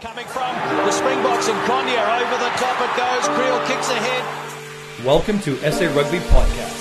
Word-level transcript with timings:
Coming 0.00 0.26
from 0.26 0.54
the 0.84 0.90
Springboks 0.90 1.46
and 1.48 1.56
Cronje 1.66 1.96
over 1.96 2.36
the 2.42 2.50
top 2.58 2.80
it 2.80 2.96
goes. 2.96 3.28
Creel 3.36 3.58
kicks 3.66 3.88
ahead. 3.90 4.24
Welcome 5.06 5.38
to 5.40 5.56
SA 5.70 5.86
Rugby 5.96 6.18
Podcast. 6.18 6.80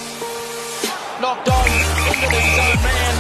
Knocked 1.22 1.50
on 1.50 1.68
into 1.68 2.30
the 2.30 2.42
zone 2.56 2.84
man. 2.84 3.16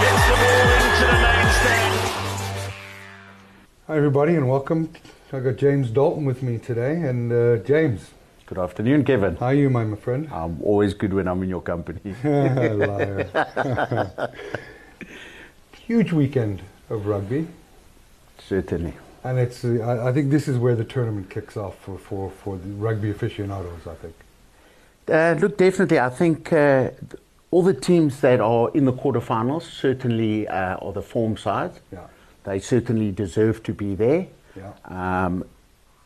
Gets 0.00 0.24
the 0.26 0.34
ball 0.40 0.68
into 0.82 1.04
the 1.06 1.16
main 1.22 1.48
stand. 1.60 1.94
Hi, 3.86 3.94
everybody, 3.96 4.34
and 4.36 4.48
welcome. 4.48 4.88
I 5.32 5.40
got 5.40 5.56
James 5.56 5.90
Dalton 5.90 6.24
with 6.24 6.42
me 6.42 6.58
today, 6.58 7.02
and 7.02 7.32
uh, 7.32 7.56
James, 7.58 8.10
Good 8.46 8.58
afternoon, 8.58 9.04
Kevin. 9.04 9.36
how 9.36 9.46
are 9.46 9.54
you, 9.54 9.70
my, 9.70 9.84
my 9.84 9.96
friend? 9.96 10.28
I'm 10.30 10.60
always 10.62 10.92
good 10.92 11.14
when 11.14 11.26
I'm 11.26 11.42
in 11.42 11.48
your 11.48 11.62
company. 11.62 12.14
Huge 15.92 16.10
weekend 16.14 16.62
of 16.88 17.04
rugby, 17.06 17.46
Certainly. 18.38 18.94
and 19.24 19.38
it's. 19.38 19.62
Uh, 19.62 19.74
I, 19.80 20.08
I 20.08 20.12
think 20.14 20.30
this 20.30 20.48
is 20.48 20.56
where 20.56 20.74
the 20.74 20.86
tournament 20.86 21.28
kicks 21.28 21.54
off 21.54 21.78
for, 21.84 21.98
for, 21.98 22.30
for 22.30 22.56
the 22.56 22.70
rugby 22.70 23.10
aficionados. 23.10 23.86
I 23.86 23.94
think. 23.96 24.14
Uh, 25.06 25.38
look, 25.38 25.58
definitely, 25.58 25.98
I 26.00 26.08
think 26.08 26.50
uh, 26.50 26.92
all 27.50 27.62
the 27.62 27.74
teams 27.74 28.22
that 28.22 28.40
are 28.40 28.70
in 28.72 28.86
the 28.86 28.92
quarterfinals 28.94 29.64
certainly 29.64 30.48
uh, 30.48 30.76
are 30.76 30.94
the 30.94 31.02
form 31.02 31.36
sides. 31.36 31.78
Yeah. 31.92 32.06
They 32.44 32.58
certainly 32.58 33.12
deserve 33.12 33.62
to 33.64 33.74
be 33.74 33.94
there, 33.94 34.28
Yeah. 34.56 34.72
um, 34.86 35.44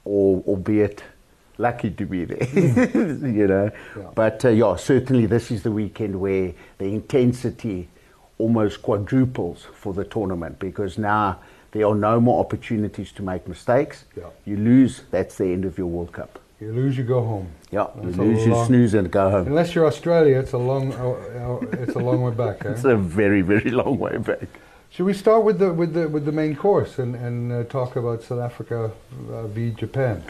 or, 0.05 0.42
albeit 0.48 1.05
lucky 1.59 1.91
to 1.91 2.06
be 2.06 2.25
there, 2.25 2.48
you 3.39 3.47
know. 3.47 3.70
Yeah. 3.97 4.03
But 4.16 4.45
uh, 4.45 4.48
yeah, 4.48 4.75
certainly 4.75 5.27
this 5.27 5.53
is 5.53 5.62
the 5.62 5.70
weekend 5.70 6.19
where 6.19 6.55
the 6.78 6.87
intensity 6.87 7.87
almost 8.39 8.83
quadruples 8.83 9.67
for 9.75 9.93
the 9.93 10.05
tournament 10.05 10.59
because 10.59 10.99
now 10.99 11.39
there 11.73 11.87
are 11.87 11.95
no 11.95 12.21
more 12.21 12.41
opportunities 12.41 13.12
to 13.12 13.23
make 13.23 13.47
mistakes. 13.48 14.05
Yeah. 14.17 14.25
You 14.45 14.56
lose, 14.56 15.03
that's 15.11 15.37
the 15.37 15.47
end 15.47 15.65
of 15.65 15.78
your 15.78 15.87
World 15.87 16.12
Cup. 16.12 16.39
You 16.61 16.73
lose, 16.73 16.97
you 16.97 17.05
go 17.05 17.23
home. 17.23 17.48
Yeah, 17.70 17.89
you 17.97 18.03
That's 18.03 18.17
lose, 18.17 18.47
you 18.47 18.65
snooze 18.65 18.95
and 18.95 19.11
go 19.11 19.31
home. 19.31 19.47
Unless 19.47 19.75
you're 19.75 19.87
Australia, 19.87 20.39
it's 20.39 20.53
a 20.53 20.59
long. 20.59 20.93
Uh, 20.95 21.11
uh, 21.11 21.83
it's 21.83 21.97
a 21.97 21.98
long 21.98 22.23
way 22.23 22.33
back. 22.33 22.56
Eh? 22.65 22.70
It's 22.70 22.84
a 22.84 22.97
very, 22.97 23.43
very 23.43 23.70
long 23.70 23.98
way 23.98 24.17
back. 24.17 24.48
Should 24.89 25.05
we 25.05 25.12
start 25.12 25.45
with 25.45 25.59
the 25.59 25.71
with 25.75 25.93
the 25.93 26.09
with 26.09 26.25
the 26.25 26.33
main 26.33 26.56
course 26.56 26.98
and 26.98 27.15
and 27.15 27.53
uh, 27.53 27.65
talk 27.65 27.97
about 27.97 28.23
South 28.23 28.41
Africa 28.41 28.91
uh, 29.31 29.47
v 29.48 29.73
Japan? 29.73 30.23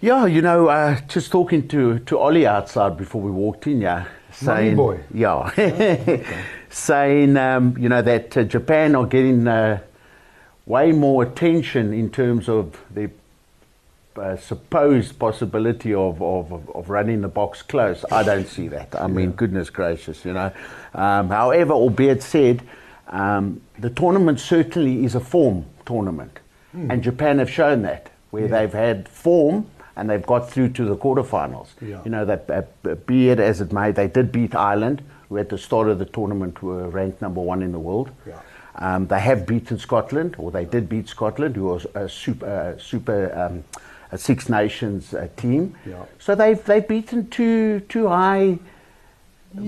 Yeah, 0.00 0.26
you 0.26 0.40
know, 0.40 0.68
uh, 0.68 0.98
just 1.08 1.30
talking 1.30 1.68
to, 1.68 1.98
to 1.98 2.18
Ollie 2.18 2.46
outside 2.46 2.96
before 2.96 3.20
we 3.20 3.30
walked 3.30 3.66
in, 3.66 3.82
yeah, 3.82 4.06
saying, 4.32 4.74
boy. 4.74 5.00
yeah, 5.12 5.50
saying, 6.70 7.36
um, 7.36 7.76
you 7.78 7.88
know, 7.88 8.00
that 8.00 8.36
uh, 8.36 8.44
Japan 8.44 8.94
are 8.94 9.06
getting 9.06 9.46
uh, 9.46 9.80
way 10.66 10.92
more 10.92 11.22
attention 11.22 11.92
in 11.92 12.10
terms 12.10 12.48
of 12.48 12.80
the 12.94 13.10
uh, 14.16 14.36
supposed 14.36 15.18
possibility 15.18 15.92
of, 15.92 16.22
of, 16.22 16.52
of- 16.70 16.90
running 16.90 17.20
the 17.20 17.28
Boks 17.28 17.66
close. 17.66 18.04
I 18.10 18.22
don't 18.22 18.46
see 18.46 18.68
that. 18.68 18.94
I 18.94 19.06
mean, 19.06 19.32
goodness 19.32 19.70
gracious, 19.70 20.24
you 20.24 20.32
know. 20.32 20.52
Um, 20.94 21.28
however, 21.28 21.72
albeit 21.72 22.22
said, 22.22 22.62
um, 23.08 23.60
the 23.78 23.90
tournament 23.90 24.40
certainly 24.40 25.04
is 25.04 25.14
a 25.14 25.20
form 25.20 25.64
tournament. 25.86 26.38
And 26.72 27.02
Japan 27.02 27.38
have 27.38 27.50
shown 27.50 27.82
that, 27.82 28.12
where. 28.30 28.44
Yeah. 28.44 28.60
they've 28.60 28.72
had 28.72 29.08
form 29.08 29.66
and 29.96 30.08
they've 30.08 30.24
got 30.24 30.48
through 30.48 30.68
to 30.70 30.84
the 30.84 30.96
quarterfinals. 30.96 31.68
Yeah. 31.80 32.00
You 32.04 32.10
know, 32.12 32.24
that, 32.24 32.48
uh, 32.48 32.94
be 32.94 33.30
it 33.30 33.40
as 33.40 33.60
it 33.60 33.72
may, 33.72 33.90
they 33.90 34.06
did 34.06 34.30
beat 34.30 34.54
Ireland, 34.54 35.02
who 35.30 35.38
at 35.38 35.48
the 35.48 35.56
start 35.56 35.88
of 35.88 35.98
the 35.98 36.04
tournament 36.04 36.62
were 36.62 36.88
ranked 36.88 37.22
number 37.22 37.40
one 37.40 37.62
in 37.62 37.72
the 37.72 37.78
world. 37.78 38.10
Yeah. 38.26 38.40
Um, 38.74 39.06
they 39.06 39.20
have 39.20 39.46
beaten 39.46 39.78
Scotland, 39.78 40.36
or 40.38 40.50
they 40.50 40.64
did 40.64 40.88
beat 40.88 41.08
Scotland, 41.08 41.56
who 41.56 41.64
was 41.64 41.86
a 41.94 42.08
super, 42.08 42.46
uh, 42.46 42.78
super 42.78 43.32
um, 43.34 43.64
a 44.12 44.18
Six 44.18 44.48
Nations 44.48 45.14
uh, 45.14 45.28
team. 45.36 45.76
Yeah. 45.86 46.04
So 46.18 46.34
they've 46.34 46.62
they've 46.64 46.86
beaten 46.86 47.28
two 47.30 47.80
two 47.80 48.08
high 48.08 48.58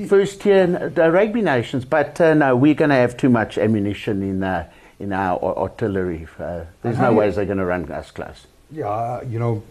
first 0.09 0.41
tier 0.41 0.93
uh, 0.97 1.09
rugby 1.09 1.43
nations. 1.43 1.85
But 1.85 2.21
uh, 2.21 2.35
no, 2.35 2.57
we're 2.57 2.75
going 2.75 2.91
to 2.91 2.97
have 2.97 3.17
too 3.17 3.29
much 3.29 3.59
ammunition 3.59 4.23
in 4.23 4.43
uh, 4.43 4.69
in 4.99 5.13
our 5.13 5.39
artillery. 5.41 6.27
Uh, 6.39 6.65
there's 6.83 6.99
no 6.99 7.13
ways 7.13 7.37
they're 7.37 7.45
going 7.45 7.59
to 7.59 7.65
run 7.65 7.91
us 7.91 8.11
close. 8.11 8.47
Yeah, 8.71 9.23
you 9.23 9.39
know, 9.39 9.63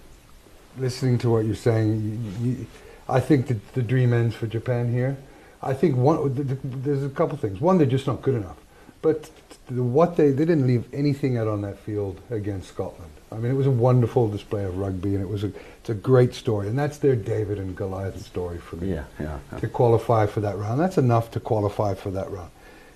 listening 0.77 1.17
to 1.19 1.29
what 1.29 1.45
you're 1.45 1.55
saying, 1.55 2.35
you, 2.39 2.47
you, 2.47 2.67
I 3.09 3.19
think 3.19 3.47
that 3.47 3.73
the 3.73 3.81
dream 3.81 4.13
ends 4.13 4.35
for 4.35 4.47
Japan 4.47 4.91
here. 4.91 5.17
I 5.61 5.73
think 5.73 5.95
one, 5.95 6.33
th- 6.35 6.47
th- 6.47 6.59
there's 6.63 7.03
a 7.03 7.09
couple 7.09 7.37
things. 7.37 7.61
One, 7.61 7.77
they're 7.77 7.87
just 7.87 8.07
not 8.07 8.21
good 8.21 8.35
enough. 8.35 8.57
But 9.01 9.29
what 9.69 10.15
they 10.15 10.31
they 10.31 10.45
didn't 10.45 10.67
leave 10.67 10.85
anything 10.93 11.37
out 11.37 11.47
on 11.47 11.61
that 11.61 11.79
field 11.79 12.21
against 12.29 12.69
Scotland. 12.69 13.11
I 13.31 13.35
mean, 13.35 13.51
it 13.51 13.55
was 13.55 13.67
a 13.67 13.71
wonderful 13.71 14.27
display 14.27 14.63
of 14.65 14.77
rugby, 14.77 15.15
and 15.15 15.23
it 15.23 15.29
was 15.29 15.43
a 15.43 15.51
it's 15.79 15.89
a 15.89 15.93
great 15.95 16.35
story, 16.35 16.67
and 16.67 16.77
that's 16.77 16.97
their 16.97 17.15
David 17.15 17.57
and 17.57 17.75
Goliath 17.75 18.23
story 18.23 18.59
for 18.59 18.75
me. 18.75 18.91
Yeah, 18.91 19.05
yeah, 19.19 19.39
yeah. 19.51 19.59
To 19.59 19.67
qualify 19.67 20.27
for 20.27 20.41
that 20.41 20.57
round, 20.57 20.79
that's 20.79 20.97
enough 20.97 21.31
to 21.31 21.39
qualify 21.39 21.95
for 21.95 22.11
that 22.11 22.29
round. 22.29 22.51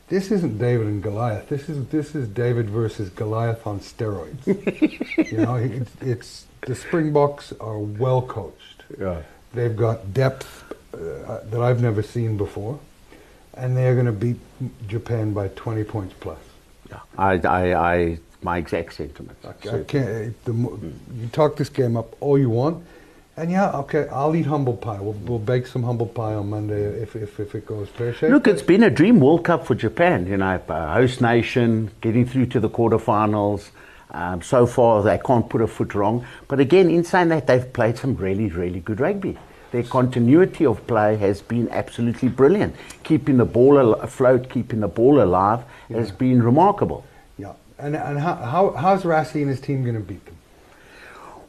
This 0.08 0.30
isn't 0.30 0.60
David 0.60 0.86
and 0.86 1.02
Goliath. 1.02 1.50
This 1.50 1.68
is 1.70 1.88
this 1.88 2.14
is 2.14 2.28
David 2.28 2.70
versus 2.70 3.10
Goliath 3.10 3.66
on 3.66 3.80
steroids. 3.80 4.46
you 5.32 5.38
know, 5.38 5.56
it's, 5.56 5.92
it's 6.02 6.46
the 6.62 6.76
Springboks 6.76 7.54
are 7.60 7.80
well 7.80 8.22
coached. 8.22 8.84
Yeah. 9.00 9.22
They've 9.54 9.76
got 9.76 10.14
depth 10.14 10.64
uh, 10.96 11.42
that 11.50 11.62
I've 11.62 11.82
never 11.82 12.02
seen 12.02 12.38
before, 12.38 12.80
and 13.54 13.76
they're 13.76 13.94
going 13.94 14.06
to 14.06 14.12
beat 14.12 14.38
Japan 14.88 15.34
by 15.34 15.50
20 15.50 15.84
points 15.84 16.14
plus. 16.20 16.40
Yeah. 16.90 17.00
I, 17.18 17.34
I, 17.40 17.94
I, 17.94 18.20
my 18.42 18.58
exact 18.58 18.94
sentiment. 18.94 19.38
I 19.44 19.54
can't, 19.54 20.46
the, 20.46 20.54
you 20.54 21.28
talk 21.32 21.58
this 21.58 21.70
game 21.70 21.98
up 21.98 22.16
all 22.22 22.38
you 22.38 22.50
want, 22.50 22.86
and 23.38 23.52
yeah, 23.52 23.72
okay, 23.80 24.08
I'll 24.12 24.36
eat 24.36 24.46
humble 24.46 24.78
pie. 24.78 25.00
We'll, 25.02 25.14
we'll 25.14 25.40
bake 25.40 25.68
some 25.68 25.84
humble 25.84 26.06
pie 26.06 26.36
on 26.36 26.50
Monday 26.50 26.84
if, 27.02 27.16
if, 27.16 27.40
if 27.40 27.54
it 27.54 27.66
goes 27.66 27.90
pear 27.90 28.14
shaped. 28.14 28.32
Look, 28.32 28.48
it's 28.48 28.62
been 28.62 28.84
a 28.84 28.90
dream 28.90 29.20
World 29.20 29.44
Cup 29.44 29.66
for 29.66 29.76
Japan. 29.76 30.26
You 30.26 30.38
know, 30.38 30.58
host 30.68 31.20
nation, 31.22 31.92
getting 32.02 32.26
through 32.26 32.46
to 32.48 32.60
the 32.60 32.70
quarterfinals. 32.70 33.72
Um, 34.12 34.42
so 34.42 34.66
far, 34.66 35.04
they 35.04 35.18
can't 35.18 35.50
put 35.50 35.62
a 35.62 35.68
foot 35.68 35.94
wrong. 35.94 36.26
But 36.48 36.62
again, 36.62 36.90
in 36.90 37.04
saying 37.04 37.28
that, 37.30 37.48
they've 37.48 37.74
played 37.74 37.98
some 37.98 38.16
really, 38.16 38.48
really 38.48 38.80
good 38.80 39.02
rugby. 39.02 39.38
Their 39.76 39.84
continuity 39.84 40.66
of 40.66 40.88
play 40.88 41.18
has 41.18 41.42
been 41.42 41.68
absolutely 41.68 42.30
brilliant. 42.30 42.78
Keeping 43.04 43.36
the 43.36 43.44
ball 43.44 43.78
afloat, 43.96 44.48
keeping 44.50 44.80
the 44.80 44.88
ball 44.88 45.22
alive 45.22 45.66
has 45.90 46.12
been 46.12 46.42
remarkable. 46.42 47.04
Yeah, 47.38 47.56
and 47.78 47.94
and 47.94 48.18
how, 48.18 48.36
how 48.36 48.72
how's 48.72 49.04
Rassie 49.04 49.42
and 49.42 49.50
his 49.50 49.60
team 49.60 49.84
going 49.84 49.96
to 49.96 50.00
beat 50.02 50.26
them? 50.26 50.35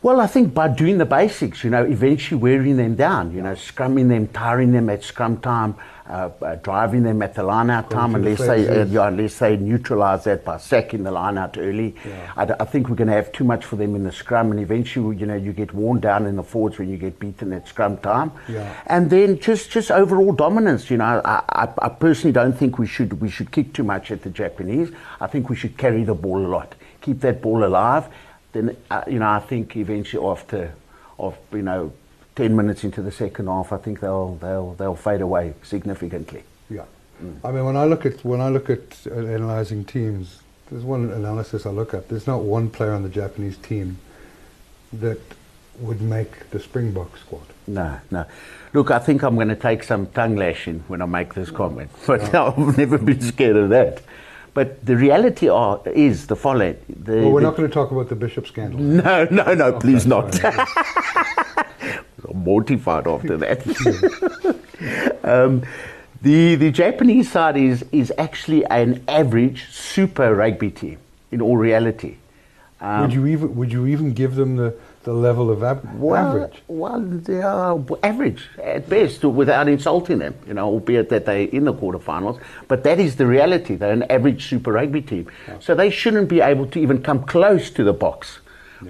Well, 0.06 0.21
I 0.21 0.28
think 0.28 0.55
by 0.55 0.69
doing 0.69 0.99
the 0.99 1.05
basics, 1.05 1.65
you 1.65 1.71
know, 1.71 1.83
eventually 1.83 2.41
wearing 2.41 2.77
them 2.77 2.94
down, 2.94 3.33
you 3.34 3.43
know, 3.43 3.55
scrumming 3.55 4.09
them, 4.09 4.28
tiring 4.28 4.71
them 4.71 4.89
at 4.89 5.03
scrum 5.03 5.39
time, 5.39 5.75
uh, 6.09 6.31
uh, 6.43 6.55
driving 6.55 7.03
them 7.03 7.22
at 7.22 7.34
the 7.34 7.43
line 7.43 7.71
out 7.71 7.91
time, 7.91 8.12
the 8.12 8.19
unless 8.19 8.39
they, 8.39 8.69
uh, 8.69 8.84
yeah, 8.84 9.09
unless 9.09 9.41
they 9.41 9.56
neutralise 9.56 10.22
that 10.22 10.44
by 10.44 10.59
sacking 10.59 11.03
the 11.03 11.11
line 11.11 11.37
out 11.37 11.59
early. 11.59 11.97
Yeah. 12.06 12.33
I, 12.37 12.43
I 12.61 12.65
think 12.67 12.89
we're 12.89 12.94
going 12.94 13.09
to 13.09 13.15
have 13.15 13.33
too 13.33 13.43
much 13.43 13.65
for 13.65 13.75
them 13.75 13.97
in 13.97 14.05
the 14.05 14.12
scrum, 14.12 14.53
and 14.53 14.61
eventually, 14.61 15.17
you 15.17 15.27
know, 15.27 15.34
you 15.34 15.53
get 15.53 15.75
worn 15.75 15.99
down 15.99 16.27
in 16.27 16.37
the 16.37 16.44
forwards 16.44 16.78
when 16.78 16.88
you 16.88 16.99
get 16.99 17.19
beaten 17.19 17.53
at 17.53 17.67
scrum 17.67 17.97
time. 17.97 18.31
Yeah. 18.47 18.81
And 18.87 19.11
then 19.11 19.41
just, 19.41 19.73
just 19.73 19.91
overall 19.91 20.31
dominance, 20.31 20.88
you 20.88 20.99
know, 20.99 21.21
I, 21.25 21.43
I, 21.49 21.69
I 21.78 21.88
personally 21.88 22.33
don't 22.33 22.56
think 22.56 22.78
we 22.78 22.87
should, 22.87 23.21
we 23.21 23.28
should 23.28 23.50
kick 23.50 23.73
too 23.73 23.83
much 23.83 24.12
at 24.12 24.23
the 24.23 24.31
Japanese. 24.31 24.93
I 25.21 25.27
think 25.27 25.50
we 25.50 25.56
should 25.56 25.77
carry 25.77 26.05
the 26.05 26.15
ball 26.15 26.38
a 26.38 26.47
lot, 26.47 26.77
keep 27.00 27.23
that 27.23 27.43
ball 27.43 27.65
alive. 27.65 28.09
Then, 28.53 28.77
uh, 28.91 29.03
you 29.07 29.19
know, 29.19 29.29
I 29.29 29.41
think 29.41 29.77
eventually 29.77 30.27
after, 30.27 30.75
of 31.19 31.37
you 31.53 31.62
know, 31.62 31.93
ten 32.34 32.55
minutes 32.57 32.84
into 32.84 33.03
the 33.03 33.12
second 33.12 33.47
half, 33.47 33.73
I 33.73 33.79
think 33.79 34.01
they'll 34.01 34.37
they'll 34.37 34.75
they'll 34.75 34.97
fade 34.97 35.21
away 35.21 35.55
significantly. 35.62 36.45
Yeah, 36.71 36.85
I 37.45 37.51
mean 37.51 37.65
when 37.65 37.77
I 37.77 37.85
look 37.85 38.06
at 38.06 38.25
when 38.25 38.41
I 38.41 38.49
look 38.49 38.71
at 38.71 39.06
uh, 39.06 39.15
analyzing 39.15 39.85
teams, 39.85 40.41
there's 40.70 40.85
one 40.85 41.11
analysis 41.11 41.67
I 41.67 41.70
look 41.70 41.94
at. 41.94 42.09
There's 42.09 42.26
not 42.26 42.43
one 42.43 42.70
player 42.70 42.93
on 42.93 43.03
the 43.03 43.09
Japanese 43.09 43.56
team 43.56 43.99
that 44.93 45.20
would 45.81 46.00
make 46.00 46.50
the 46.50 46.61
Springbok 46.61 47.17
squad. 47.19 47.47
No, 47.67 47.99
no. 48.11 48.25
Look, 48.73 48.91
I 48.91 48.99
think 48.99 49.23
I'm 49.23 49.35
going 49.35 49.49
to 49.49 49.56
take 49.56 49.82
some 49.82 50.06
tongue 50.09 50.37
lashing 50.37 50.85
when 50.88 51.03
I 51.03 51.06
make 51.06 51.35
this 51.35 51.50
comment, 51.50 51.91
but 52.06 52.35
I've 52.35 52.79
never 52.79 52.99
been 52.99 53.20
scared 53.20 53.56
of 53.56 53.70
that. 53.70 54.03
But 54.56 54.87
the 54.87 54.97
reality 54.97 55.50
are, 55.50 55.82
is 55.85 56.29
the 56.29 56.35
following. 56.35 56.79
The, 56.88 57.17
Well, 57.17 57.32
we're 57.32 57.41
the- 57.41 57.49
not 57.49 57.56
going 57.58 57.69
to 57.69 57.75
talk 57.75 57.91
about 57.91 58.08
the 58.08 58.17
Bishop 58.17 58.47
scandal. 58.47 58.81
No, 59.05 59.25
no, 59.31 59.53
no, 59.53 59.79
please 59.79 60.06
not. 60.06 60.43
I'm 62.29 62.38
mortified 62.43 63.06
after 63.06 63.37
that. 63.37 63.61
um, 65.25 65.62
the, 66.23 66.55
the 66.55 66.70
Japanese 66.70 67.31
side 67.31 67.58
is, 67.58 67.85
is 67.93 68.11
actually 68.17 68.64
an 68.64 69.05
average 69.08 69.67
super 69.70 70.35
rugby 70.35 70.70
team, 70.70 70.97
in 71.31 71.43
all 71.43 71.58
reality. 71.58 72.17
Um, 72.81 73.03
would 73.03 73.12
you 73.12 73.26
even 73.26 73.56
would 73.56 73.70
you 73.73 73.87
even 73.87 74.14
give 74.14 74.37
them 74.37 74.56
the, 74.56 74.75
the 75.06 75.12
level 75.12 75.53
of 75.53 75.62
ab- 75.62 75.88
Well, 76.00 76.26
average. 76.26 76.62
Well, 76.67 77.00
they 77.00 77.41
are 77.41 77.79
average 78.03 78.49
at 78.61 78.88
best, 78.88 79.25
without 79.25 79.69
insulting 79.69 80.19
them. 80.19 80.35
You 80.49 80.55
know, 80.55 80.67
albeit 80.67 81.11
that 81.11 81.26
they're 81.26 81.49
in 81.58 81.64
the 81.64 81.73
quarterfinals, 81.73 82.41
but 82.67 82.82
that 82.82 82.99
is 82.99 83.14
the 83.14 83.26
reality. 83.26 83.76
They're 83.76 83.93
an 83.93 84.03
average 84.11 84.49
Super 84.49 84.73
Rugby 84.73 85.03
team, 85.03 85.31
so 85.61 85.76
they 85.76 85.91
shouldn't 85.91 86.29
be 86.29 86.41
able 86.41 86.67
to 86.67 86.81
even 86.81 87.03
come 87.03 87.23
close 87.23 87.70
to 87.70 87.85
the 87.85 87.94
Boks. 87.94 88.38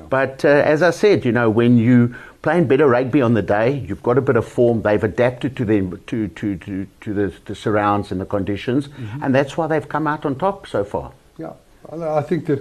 But 0.09 0.43
uh, 0.45 0.49
as 0.49 0.83
I 0.83 0.91
said, 0.91 1.25
you 1.27 1.33
know, 1.33 1.49
when 1.51 1.77
you 1.77 2.15
playing 2.41 2.67
better 2.67 2.89
rugby 2.89 3.21
on 3.23 3.35
the 3.35 3.43
day, 3.43 3.85
you've 3.87 4.03
got 4.03 4.17
a 4.19 4.21
bit 4.23 4.37
of 4.37 4.49
form. 4.49 4.81
They've 4.83 5.05
adapted 5.05 5.55
to 5.59 5.65
them 5.67 6.01
to 6.07 6.29
to 6.29 6.57
to, 6.57 6.87
to 7.03 7.15
the, 7.15 7.33
the 7.45 7.55
surrounds 7.55 8.11
and 8.11 8.21
the 8.23 8.27
conditions, 8.37 8.89
and 9.23 9.35
that's 9.35 9.57
why 9.59 9.67
they've 9.67 9.89
come 9.97 10.07
out 10.07 10.25
on 10.25 10.37
top 10.37 10.67
so 10.67 10.83
far. 10.83 11.13
Yeah, 11.37 11.53
I 11.93 12.21
I 12.21 12.23
think 12.23 12.47
that 12.47 12.61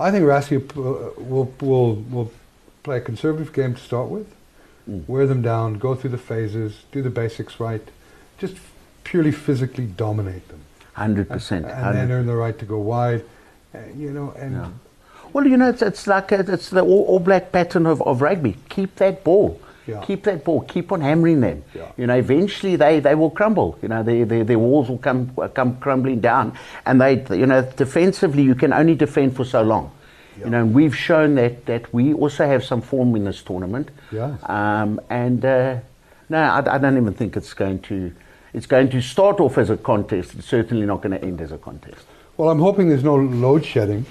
I 0.00 0.10
think 0.10 0.24
Rassie 0.26 0.58
uh, 0.58 1.22
will 1.22 1.48
will 1.60 1.94
will 2.10 2.30
play 2.86 2.98
a 2.98 3.00
conservative 3.00 3.52
game 3.52 3.74
to 3.74 3.80
start 3.80 4.08
with, 4.08 4.28
Mm. 4.88 5.02
wear 5.08 5.26
them 5.26 5.42
down, 5.42 5.74
go 5.86 5.96
through 5.96 6.10
the 6.18 6.24
phases, 6.32 6.70
do 6.92 7.02
the 7.02 7.10
basics 7.10 7.58
right, 7.58 7.82
just 8.38 8.54
purely 9.02 9.32
physically 9.32 9.86
dominate 10.04 10.46
them, 10.48 10.60
Hundred 10.92 11.28
percent. 11.28 11.66
and 11.66 11.96
then 11.96 12.08
earn 12.12 12.26
the 12.26 12.36
right 12.36 12.56
to 12.60 12.64
go 12.64 12.78
wide. 12.78 13.22
Uh, 13.74 13.78
you 13.96 14.10
know, 14.12 14.32
and 14.38 14.52
Yeah. 14.54 14.68
Well, 15.32 15.44
you 15.52 15.56
know, 15.56 15.68
it's, 15.70 15.82
it's 15.82 16.06
like 16.06 16.30
a, 16.30 16.38
it's 16.52 16.70
the 16.70 16.82
all, 16.82 17.04
all 17.10 17.18
black 17.18 17.50
pattern 17.50 17.84
of, 17.86 18.00
of 18.02 18.22
rugby. 18.22 18.54
Keep 18.68 18.94
that 19.02 19.24
ball. 19.24 19.60
Yeah. 19.88 20.00
Keep 20.04 20.22
that 20.28 20.44
ball. 20.44 20.60
Keep 20.62 20.92
on 20.92 21.00
hammering 21.00 21.40
them. 21.40 21.64
Yeah. 21.74 21.90
You 21.96 22.06
know, 22.06 22.16
eventually 22.16 22.76
they, 22.76 23.00
they 23.00 23.14
will 23.16 23.30
crumble. 23.30 23.76
You 23.82 23.88
know, 23.88 24.02
their, 24.04 24.24
their, 24.24 24.44
their 24.44 24.58
walls 24.58 24.88
will 24.88 24.98
come 25.08 25.30
come 25.54 25.76
crumbling 25.78 26.20
down. 26.20 26.52
And 26.86 27.00
they, 27.00 27.12
you 27.42 27.46
know, 27.46 27.62
defensively, 27.76 28.42
you 28.44 28.54
can 28.54 28.72
only 28.72 28.94
defend 28.94 29.34
for 29.36 29.44
so 29.44 29.62
long. 29.62 29.90
You 30.44 30.50
know, 30.50 30.60
and 30.60 30.74
we've 30.74 30.94
shown 30.96 31.34
that, 31.36 31.66
that 31.66 31.92
we 31.92 32.12
also 32.12 32.46
have 32.46 32.64
some 32.64 32.82
form 32.82 33.16
in 33.16 33.24
this 33.24 33.42
tournament. 33.42 33.88
Yes. 34.12 34.38
Um, 34.48 35.00
and 35.08 35.44
uh, 35.44 35.78
no, 36.28 36.38
I, 36.38 36.74
I 36.74 36.78
don't 36.78 36.96
even 36.96 37.14
think 37.14 37.36
it's 37.36 37.54
going 37.54 37.80
to. 37.82 38.12
It's 38.54 38.66
going 38.66 38.88
to 38.90 39.02
start 39.02 39.38
off 39.40 39.58
as 39.58 39.68
a 39.68 39.76
contest. 39.76 40.34
It's 40.34 40.46
certainly 40.46 40.86
not 40.86 41.02
going 41.02 41.18
to 41.18 41.22
end 41.22 41.42
as 41.42 41.52
a 41.52 41.58
contest. 41.58 42.06
well, 42.38 42.48
I'm 42.48 42.58
hoping 42.58 42.88
there's 42.88 43.04
no 43.04 43.16
load 43.16 43.64
shedding. 43.64 44.06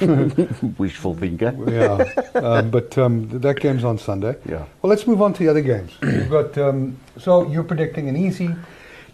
Wishful 0.78 1.14
thinker. 1.14 1.54
Yeah, 1.68 2.40
um, 2.40 2.70
but 2.70 2.96
um, 2.98 3.28
that 3.40 3.58
game's 3.60 3.82
on 3.84 3.98
Sunday. 3.98 4.36
Yeah. 4.48 4.66
Well, 4.82 4.90
let's 4.90 5.06
move 5.06 5.20
on 5.20 5.32
to 5.34 5.38
the 5.40 5.48
other 5.48 5.62
games. 5.62 5.92
We've 6.00 6.30
got 6.30 6.56
um, 6.58 6.96
so 7.18 7.48
you're 7.48 7.64
predicting 7.64 8.08
an 8.08 8.16
easy. 8.16 8.54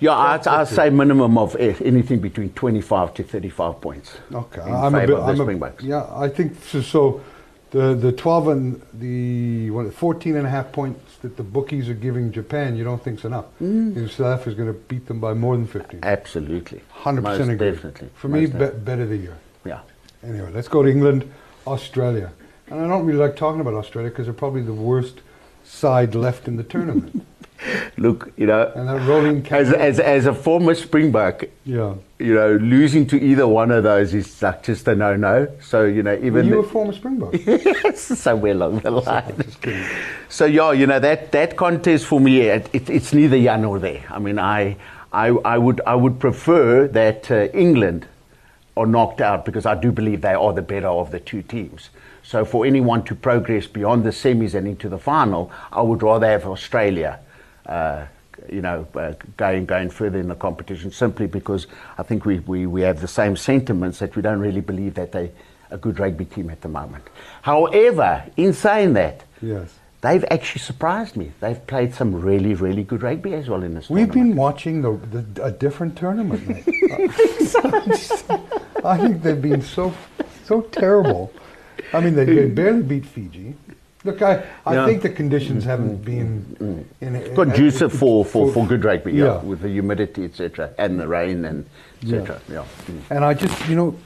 Yeah, 0.01 0.17
I'd, 0.17 0.47
I'd 0.47 0.69
say 0.69 0.91
minimum 0.91 1.37
of 1.37 1.57
eh, 1.59 1.75
anything 1.85 2.21
between 2.21 2.51
25 2.51 3.15
to 3.15 3.23
35 3.25 3.81
points. 3.81 4.17
Okay, 4.33 4.61
I'm 4.61 4.95
a 4.95 5.07
bit. 5.07 5.17
I'm 5.17 5.63
a, 5.63 5.73
yeah, 5.81 6.07
I 6.15 6.29
think 6.29 6.63
so, 6.63 6.81
so. 6.81 7.25
The 7.71 7.95
the 7.95 8.13
12 8.13 8.49
and 8.49 8.83
the 8.95 9.71
what, 9.71 9.93
14 9.93 10.37
and 10.37 10.47
a 10.47 10.51
half 10.51 10.73
points 10.73 11.19
that 11.19 11.37
the 11.37 11.43
bookies 11.43 11.91
are 11.91 11.95
giving 11.95 12.33
Japan, 12.33 12.77
you 12.77 12.85
don't 12.85 12.97
think 12.97 13.21
think's 13.21 13.25
enough. 13.27 13.45
Mm. 13.61 13.89
You 13.89 13.95
think 13.95 14.11
South 14.11 14.39
Africa's 14.39 14.55
going 14.55 14.73
to 14.73 14.79
beat 14.89 15.07
them 15.07 15.21
by 15.21 15.35
more 15.35 15.55
than 15.55 15.67
15. 15.67 16.01
Absolutely. 16.03 16.81
100% 17.03 17.23
Most 17.23 17.41
agree. 17.41 17.71
Definitely. 17.71 18.09
For 18.15 18.29
me, 18.29 18.41
be, 18.41 18.47
definitely. 18.47 18.81
bet 18.81 18.99
of 19.01 19.09
the 19.11 19.17
year. 19.19 19.37
Yeah. 19.67 19.81
Anyway, 20.23 20.51
let's 20.51 20.69
go 20.69 20.83
to 20.83 20.89
England, 20.89 21.31
Australia. 21.67 22.33
And 22.69 22.81
I 22.81 22.89
don't 22.89 23.05
really 23.05 23.19
like 23.19 23.37
talking 23.37 23.61
about 23.61 23.75
Australia 23.75 24.11
because 24.11 24.27
they're 24.27 24.35
probably 24.35 24.63
the 24.63 24.73
worst 24.73 25.21
side 25.65 26.15
left 26.15 26.49
in 26.49 26.57
the 26.57 26.65
tournament. 26.65 27.27
Look, 27.97 28.33
you 28.37 28.47
know, 28.47 28.73
and 28.75 28.89
that 28.89 29.07
rolling 29.09 29.47
as, 29.51 29.73
as, 29.73 29.99
as 29.99 30.27
a 30.27 30.35
former 30.35 30.75
Springbok, 30.75 31.45
yeah. 31.65 31.95
you 32.19 32.35
know, 32.35 32.55
losing 32.57 33.07
to 33.09 33.21
either 33.21 33.47
one 33.47 33.71
of 33.71 33.83
those 33.83 34.15
is 34.15 34.41
like 34.41 34.63
just 34.63 34.87
a 34.89 34.95
no-no. 34.95 35.49
So, 35.61 35.85
you 35.85 36.03
know, 36.03 36.15
Were 36.17 36.27
even... 36.27 36.47
you 36.47 36.61
a 36.61 36.63
former 36.63 36.93
Springbok? 36.93 37.35
somewhere 37.97 38.53
along 38.53 38.81
the 38.81 38.91
line. 38.93 39.45
So 40.29 40.45
yeah, 40.45 40.73
you 40.73 40.87
know 40.87 41.01
that 41.01 41.33
that 41.33 41.57
contest 41.57 42.07
for 42.07 42.21
me, 42.21 42.41
it, 42.43 42.69
it, 42.73 42.91
it's 42.91 43.13
neither 43.13 43.37
here 43.37 43.57
nor 43.57 43.79
there. 43.79 44.05
I 44.11 44.19
mean, 44.19 44.39
I 44.39 44.77
I, 45.13 45.29
I 45.29 45.59
would 45.59 45.81
I 45.87 45.95
would 45.95 46.21
prefer 46.21 46.87
that 46.89 47.31
uh, 47.31 47.49
England 47.55 48.07
are 48.77 48.87
knocked 48.87 49.21
out 49.21 49.45
because 49.45 49.67
I 49.67 49.75
do 49.75 49.91
believe 49.91 50.21
they 50.21 50.35
are 50.35 50.53
the 50.53 50.63
better 50.63 50.89
of 50.89 51.11
the 51.11 51.19
two 51.19 51.43
teams. 51.43 51.91
So 52.23 52.45
for 52.45 52.67
anyone 52.67 53.05
to 53.05 53.15
progress 53.15 53.67
beyond 53.67 54.05
the 54.05 54.11
semis 54.11 54.55
and 54.55 54.69
into 54.69 54.89
the 54.89 54.99
final, 54.99 55.51
I 55.73 55.81
would 55.81 56.03
rather 56.03 56.27
have 56.27 56.45
Australia. 56.47 57.21
Uh, 57.69 58.07
you 58.51 58.63
know, 58.63 58.87
uh, 58.95 59.13
going 59.37 59.67
going 59.67 59.91
further 59.91 60.19
in 60.19 60.29
the 60.29 60.35
competition 60.35 60.93
simply 60.93 61.27
because 61.27 61.67
I 61.99 62.05
think 62.05 62.25
we, 62.25 62.39
we, 62.41 62.67
we 62.67 62.83
have 62.83 63.01
the 63.01 63.09
same 63.09 63.37
sentiments 63.37 63.99
that 63.99 64.15
we 64.15 64.23
don't 64.23 64.39
really 64.39 64.61
believe 64.61 64.95
that 64.95 65.11
they 65.11 65.33
a 65.71 65.79
good 65.79 65.99
rugby 65.99 66.25
team 66.25 66.51
at 66.51 66.61
the 66.61 66.69
moment. 66.69 67.05
However, 67.43 68.25
in 68.37 68.53
saying 68.53 68.95
that, 68.95 69.25
yes. 69.43 69.75
they've 70.01 70.25
actually 70.31 70.61
surprised 70.61 71.17
me. 71.17 71.33
They've 71.41 71.65
played 71.67 71.95
some 71.95 72.15
really, 72.15 72.55
really 72.55 72.85
good 72.85 73.03
rugby 73.03 73.35
as 73.35 73.49
well 73.49 73.63
in 73.63 73.75
this 73.75 73.91
We've 73.91 74.07
tournament. 74.07 74.31
been 74.31 74.37
watching 74.37 74.83
the, 74.83 74.93
the, 74.93 75.45
a 75.45 75.51
different 75.51 75.97
tournament. 75.97 76.47
mate. 76.49 76.65
I 78.85 78.97
think 78.99 79.23
they've 79.23 79.43
been 79.43 79.63
so 79.63 79.95
so 80.45 80.63
terrible. 80.63 81.33
I 81.93 82.01
mean, 82.01 82.15
they, 82.15 82.25
they 82.25 82.49
barely 82.49 82.83
beat 82.83 83.07
Fiji. 83.07 83.55
Look, 84.05 84.23
I, 84.23 84.45
I 84.65 84.75
Yeah. 84.75 84.87
think 84.87 85.03
the 85.03 85.11
conditions 85.11 85.65
haven't 85.65 86.05
been 86.05 86.87
in, 87.01 87.17
in, 87.17 87.35
conducive 87.35 87.93
for, 87.93 88.25
for, 88.25 88.53
for 88.53 88.67
good 88.67 88.85
rugby, 88.85 89.13
yeah, 89.13 89.25
yeah. 89.25 89.39
with 89.43 89.61
the 89.61 89.69
humidity, 89.69 90.25
etc., 90.25 90.71
and 90.79 91.01
the 91.01 91.09
rain, 91.09 91.45
and 91.45 91.67
etc. 92.03 92.41
Yeah. 92.49 92.65
Mm. 92.87 93.01
And 93.11 93.25
I 93.25 93.35
just, 93.35 93.69
you 93.69 93.75
know, 93.75 93.97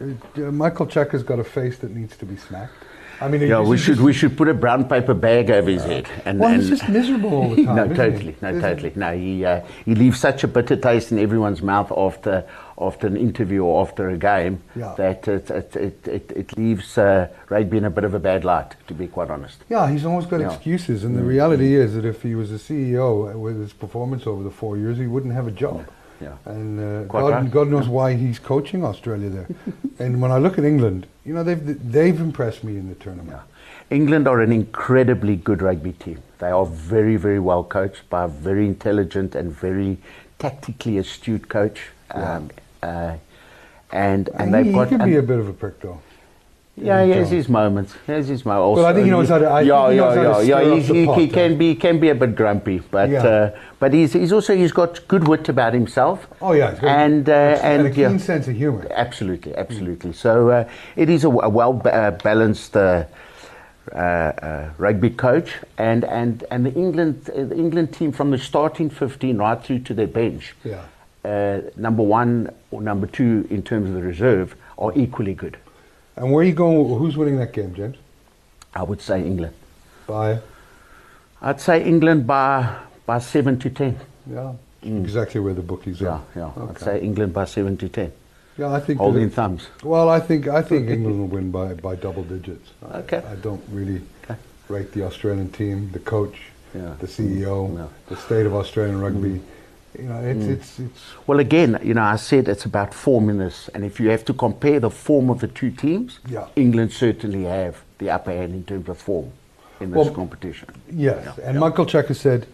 uh, 0.00 0.40
Michael 0.50 0.86
Cheika's 0.86 1.22
got 1.22 1.38
a 1.38 1.44
face 1.44 1.78
that 1.78 1.94
needs 1.94 2.16
to 2.16 2.26
be 2.26 2.36
smacked. 2.36 2.72
I 3.20 3.28
mean, 3.28 3.40
Yeah, 3.42 3.60
we 3.60 3.76
just- 3.76 3.86
should 3.86 4.00
we 4.00 4.12
should 4.12 4.36
put 4.36 4.48
a 4.48 4.54
brown 4.54 4.84
paper 4.84 5.14
bag 5.14 5.50
over 5.50 5.68
his 5.70 5.82
head. 5.84 6.06
And, 6.24 6.38
Well, 6.38 6.50
and 6.50 6.60
he's 6.60 6.68
just 6.70 6.88
miserable 6.88 7.34
all 7.34 7.48
the 7.54 7.64
time. 7.66 7.76
no, 7.76 7.88
totally, 7.94 8.36
no, 8.40 8.48
Isn't 8.50 8.60
totally, 8.62 8.92
no. 8.94 9.16
He 9.16 9.44
uh, 9.44 9.60
he 9.84 9.94
leaves 9.94 10.20
such 10.20 10.44
a 10.44 10.48
bitter 10.48 10.76
taste 10.76 11.10
in 11.12 11.18
everyone's 11.18 11.60
mouth 11.62 11.90
after 11.96 12.44
after 12.80 13.08
an 13.08 13.16
interview 13.16 13.64
or 13.64 13.82
after 13.82 14.08
a 14.08 14.16
game 14.16 14.60
Yeah. 14.76 14.94
that 14.96 15.26
it 15.26 15.50
it, 15.50 16.06
it, 16.06 16.32
it, 16.36 16.56
leaves 16.56 16.96
uh, 16.96 17.26
rugby 17.48 17.78
in 17.78 17.84
a 17.84 17.90
bit 17.90 18.04
of 18.04 18.14
a 18.14 18.20
bad 18.20 18.44
light. 18.44 18.76
To 18.86 18.94
be 18.94 19.08
quite 19.08 19.30
honest. 19.30 19.64
Yeah, 19.68 19.90
he's 19.90 20.04
always 20.04 20.26
got 20.26 20.40
Yeah. 20.40 20.48
Mm. 20.50 20.54
excuses, 20.54 21.02
and 21.04 21.16
the 21.16 21.24
reality 21.24 21.74
is 21.74 21.94
that 21.94 22.04
if 22.04 22.22
he 22.22 22.34
was 22.36 22.52
a 22.52 22.58
CEO 22.58 23.36
with 23.36 23.58
his 23.60 23.72
performance 23.72 24.26
over 24.28 24.42
the 24.44 24.50
four 24.50 24.76
years, 24.76 24.96
he 24.98 25.06
wouldn't 25.08 25.34
have 25.34 25.48
a 25.48 25.50
job. 25.50 25.86
Yeah. 26.20 26.36
And 26.46 26.80
uh, 26.80 27.04
God. 27.04 27.50
God 27.50 27.68
knows 27.68 27.88
why 27.88 28.14
he's 28.14 28.38
coaching 28.38 28.84
Australia 28.84 29.30
there. 29.30 29.48
and 29.98 30.20
when 30.20 30.30
I 30.30 30.38
look 30.38 30.58
at 30.58 30.64
England, 30.64 31.06
you 31.24 31.32
know, 31.34 31.44
they've 31.44 31.92
they've 31.92 32.20
impressed 32.20 32.64
me 32.64 32.76
in 32.76 32.88
the 32.88 32.94
tournament. 32.96 33.30
Yeah. 33.30 33.96
England 33.96 34.28
are 34.28 34.40
an 34.42 34.52
incredibly 34.52 35.36
good 35.36 35.62
rugby 35.62 35.92
team. 35.92 36.22
They 36.38 36.50
are 36.50 36.66
very, 36.66 37.16
very 37.16 37.38
well 37.38 37.64
coached 37.64 38.08
by 38.10 38.24
a 38.24 38.28
very 38.28 38.66
intelligent 38.66 39.34
and 39.34 39.50
very 39.52 39.98
tactically 40.38 40.98
astute 40.98 41.48
coach. 41.48 41.80
Um, 42.10 42.50
uh, 42.82 43.16
and 43.90 44.28
and 44.28 44.28
And 44.40 44.54
they've 44.54 44.74
got 44.74 44.88
he 44.88 44.90
can 44.90 45.00
and- 45.02 45.10
be 45.10 45.16
a 45.16 45.22
bit 45.22 45.38
of 45.38 45.48
a 45.48 45.52
prick, 45.52 45.80
though. 45.80 46.00
Yeah, 46.80 47.04
he 47.04 47.10
has 47.12 47.30
his 47.30 47.48
moments. 47.48 47.94
He 48.06 48.12
has 48.12 48.28
his 48.28 48.44
moments. 48.44 48.82
But 48.82 48.86
I 48.90 48.94
think 48.94 49.04
he 49.06 49.10
knows 49.10 49.28
how 49.28 49.38
to- 49.38 49.48
I 49.50 49.60
yeah, 49.62 49.90
yeah, 49.90 50.14
yeah, 50.14 50.40
yeah. 50.62 50.74
He's, 50.74 50.86
he, 50.88 51.06
pot, 51.06 51.18
he 51.18 51.28
can 51.28 51.58
be 51.58 51.74
can 51.74 51.98
be 52.00 52.08
a 52.10 52.14
bit 52.14 52.34
grumpy, 52.36 52.78
but 52.90 53.10
Yeah. 53.10 53.24
uh, 53.26 53.58
but 53.80 53.92
he's 53.92 54.12
he's 54.12 54.32
also 54.32 54.54
he's 54.56 54.72
got 54.72 55.06
good 55.08 55.26
wit 55.28 55.48
about 55.48 55.74
himself. 55.74 56.26
Oh 56.40 56.52
yeah, 56.52 56.70
he's 56.70 56.80
got 56.80 56.88
a- 56.88 56.98
and 56.98 57.28
uh, 57.28 57.32
and, 57.32 57.78
and, 57.80 57.86
a 57.86 57.90
keen 57.90 58.10
yeah, 58.12 58.16
sense 58.18 58.48
of 58.48 58.56
humor. 58.56 58.86
absolutely, 58.94 59.54
absolutely. 59.56 60.12
So 60.12 60.50
uh, 60.50 60.68
it 60.96 61.08
is 61.10 61.24
a 61.24 61.30
well 61.30 61.72
ba- 61.72 61.94
uh, 61.94 62.10
balanced. 62.12 62.76
Uh, 62.76 63.04
uh, 63.90 63.96
uh, 63.98 64.70
rugby 64.76 65.08
coach 65.08 65.54
and, 65.78 66.04
and, 66.04 66.44
and 66.50 66.66
the 66.66 66.74
England 66.74 67.30
uh, 67.30 67.44
the 67.44 67.56
England 67.56 67.90
team 67.90 68.12
from 68.12 68.30
the 68.30 68.36
starting 68.36 68.90
15 68.90 69.38
right 69.38 69.64
through 69.64 69.78
to 69.78 69.94
their 69.94 70.06
bench 70.06 70.54
Yeah. 70.62 70.82
uh, 71.24 71.62
number 71.74 72.02
one 72.02 72.50
or 72.70 72.82
number 72.82 73.06
two 73.06 73.46
in 73.48 73.62
terms 73.62 73.88
of 73.88 73.94
the 73.94 74.02
reserve 74.02 74.54
are 74.76 74.92
equally 74.94 75.32
good 75.32 75.56
And 76.18 76.32
where 76.32 76.42
are 76.42 76.46
you 76.46 76.52
going? 76.52 76.98
Who's 76.98 77.16
winning 77.16 77.36
that 77.38 77.52
game, 77.52 77.74
James? 77.74 77.96
I 78.74 78.82
would 78.82 79.00
say 79.00 79.22
England 79.24 79.54
By 80.06 80.40
I'd 81.40 81.60
say 81.60 81.82
England 81.84 82.26
by 82.26 82.76
by 83.06 83.18
seven 83.20 83.58
to 83.60 83.70
ten. 83.70 83.98
yeah, 84.30 84.52
exactly 84.82 85.40
where 85.40 85.54
the 85.54 85.62
bookies 85.62 85.98
Mm. 86.00 86.02
Yeah, 86.02 86.42
are. 86.42 86.52
yeah. 86.56 86.68
I'd 86.68 86.78
say 86.78 87.00
England 87.00 87.32
by 87.32 87.44
seven 87.44 87.76
to 87.78 87.88
ten. 87.88 88.12
Yeah, 88.58 88.72
I 88.72 88.80
think 88.80 88.98
Holding 88.98 89.30
thumbs. 89.30 89.68
Well, 89.84 90.08
I 90.08 90.18
think 90.20 90.48
I 90.48 90.62
think 90.62 90.90
England 90.96 91.18
will 91.20 91.28
win 91.28 91.50
by, 91.52 91.74
by 91.74 91.94
double 91.94 92.24
digits. 92.24 92.68
I- 92.90 92.98
Okay. 92.98 93.22
I, 93.24 93.36
don't 93.36 93.62
really 93.70 94.00
Okay. 94.24 94.34
rate 94.68 94.90
the 94.92 95.04
Australian 95.04 95.50
team, 95.50 95.90
the 95.92 96.00
coach, 96.00 96.36
Yeah. 96.74 96.94
the 96.98 97.06
CEO, 97.06 97.70
Yeah. 97.78 97.86
the 98.08 98.16
state 98.16 98.44
of 98.46 98.54
Australian 98.54 99.00
rugby. 99.00 99.40
You 99.96 100.04
know, 100.04 100.20
it's 100.20 100.44
mm. 100.44 100.50
it's 100.50 100.78
it's 100.80 101.00
Well, 101.26 101.38
again, 101.38 101.78
you 101.82 101.94
know, 101.94 102.02
I 102.02 102.16
said 102.16 102.48
it's 102.48 102.64
about 102.64 102.92
form 102.94 103.30
in 103.30 103.38
this, 103.38 103.68
and 103.74 103.84
if 103.84 103.98
you 104.00 104.10
have 104.10 104.24
to 104.26 104.34
compare 104.34 104.80
the 104.80 104.90
form 104.90 105.30
of 105.30 105.40
the 105.40 105.48
two 105.48 105.70
teams, 105.70 106.20
Yeah. 106.28 106.46
England 106.56 106.92
certainly 106.92 107.44
have 107.44 107.82
the 107.98 108.10
upper 108.10 108.32
hand 108.32 108.54
in 108.54 108.64
terms 108.64 108.88
of 108.88 108.98
form 108.98 109.32
in 109.80 109.90
this 109.90 109.96
Well, 109.96 110.14
competition. 110.14 110.68
yes. 110.90 111.24
Yeah, 111.24 111.44
and 111.46 111.54
yeah. 111.54 111.60
Michael 111.60 111.86
Cheika 111.86 112.14
said, 112.14 112.46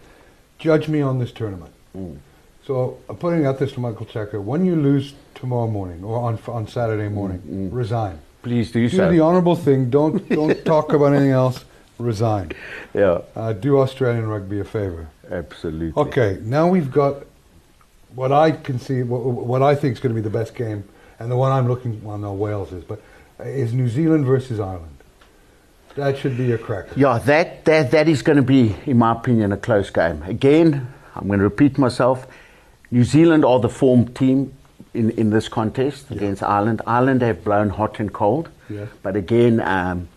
"Judge 0.59 0.87
me 0.87 1.01
on 1.01 1.19
this 1.19 1.31
tournament." 1.31 1.71
Mm. 1.97 2.17
So 2.65 2.97
I'm 3.09 3.17
putting 3.17 3.45
out 3.45 3.59
this 3.59 3.73
to 3.73 3.79
Michael 3.79 4.05
Cheika: 4.05 4.41
when 4.41 4.65
you 4.65 4.75
lose 4.75 5.13
tomorrow 5.35 5.67
morning 5.67 6.03
or 6.03 6.17
on 6.17 6.39
on 6.47 6.67
Saturday 6.67 7.09
morning, 7.09 7.41
mm, 7.47 7.69
mm. 7.69 7.73
resign. 7.73 8.19
Please 8.43 8.71
do 8.71 8.87
Do 8.89 8.95
so. 8.97 9.11
the 9.11 9.19
honourable 9.21 9.55
thing. 9.55 9.89
Don't 9.89 10.27
don't 10.29 10.63
talk 10.73 10.93
about 10.93 11.13
anything 11.13 11.31
else. 11.31 11.65
Resign. 11.99 12.51
Yeah, 12.93 13.19
Uh, 13.35 13.53
do 13.53 13.79
Australian 13.79 14.27
rugby 14.27 14.59
a 14.59 14.63
favour. 14.65 15.07
absolutely. 15.31 16.01
Okay, 16.01 16.39
now 16.43 16.67
we've 16.67 16.91
got 16.91 17.23
what 18.15 18.31
I 18.31 18.51
can 18.51 18.79
see, 18.79 19.03
what, 19.03 19.21
what 19.23 19.61
I 19.61 19.75
think 19.75 19.93
is 19.93 19.99
going 19.99 20.15
to 20.15 20.21
be 20.21 20.27
the 20.29 20.35
best 20.37 20.55
game, 20.55 20.83
and 21.19 21.29
the 21.31 21.35
one 21.35 21.51
I'm 21.51 21.67
looking. 21.67 22.01
Well, 22.03 22.17
no, 22.17 22.33
Wales 22.33 22.71
is, 22.71 22.83
but 22.83 23.01
is 23.39 23.73
New 23.73 23.87
Zealand 23.89 24.25
versus 24.25 24.59
Ireland. 24.59 24.91
That 25.95 26.17
should 26.17 26.37
be 26.37 26.51
a 26.51 26.57
cracker. 26.57 26.91
Yeah, 26.97 27.17
that, 27.19 27.63
that, 27.65 27.91
that 27.91 28.07
is 28.09 28.21
going 28.21 28.35
to 28.37 28.41
be, 28.43 28.75
in 28.85 28.97
my 28.97 29.13
opinion, 29.13 29.51
a 29.53 29.57
close 29.57 29.89
game. 29.89 30.21
Again, 30.23 30.93
I'm 31.15 31.27
going 31.27 31.39
to 31.39 31.45
repeat 31.45 31.77
myself. 31.77 32.27
New 32.91 33.05
Zealand 33.05 33.45
are 33.45 33.59
the 33.61 33.69
form 33.69 34.07
team 34.09 34.53
in, 34.93 35.11
in 35.11 35.29
this 35.29 35.47
contest 35.47 36.11
against 36.11 36.43
Ireland. 36.43 36.81
Ireland 36.85 37.21
have 37.21 37.43
blown 37.45 37.69
hot 37.69 37.99
and 37.99 38.11
cold. 38.11 38.49
Yes. 38.69 38.89
But 39.03 39.15
again, 39.15 39.61
um, 39.61 40.09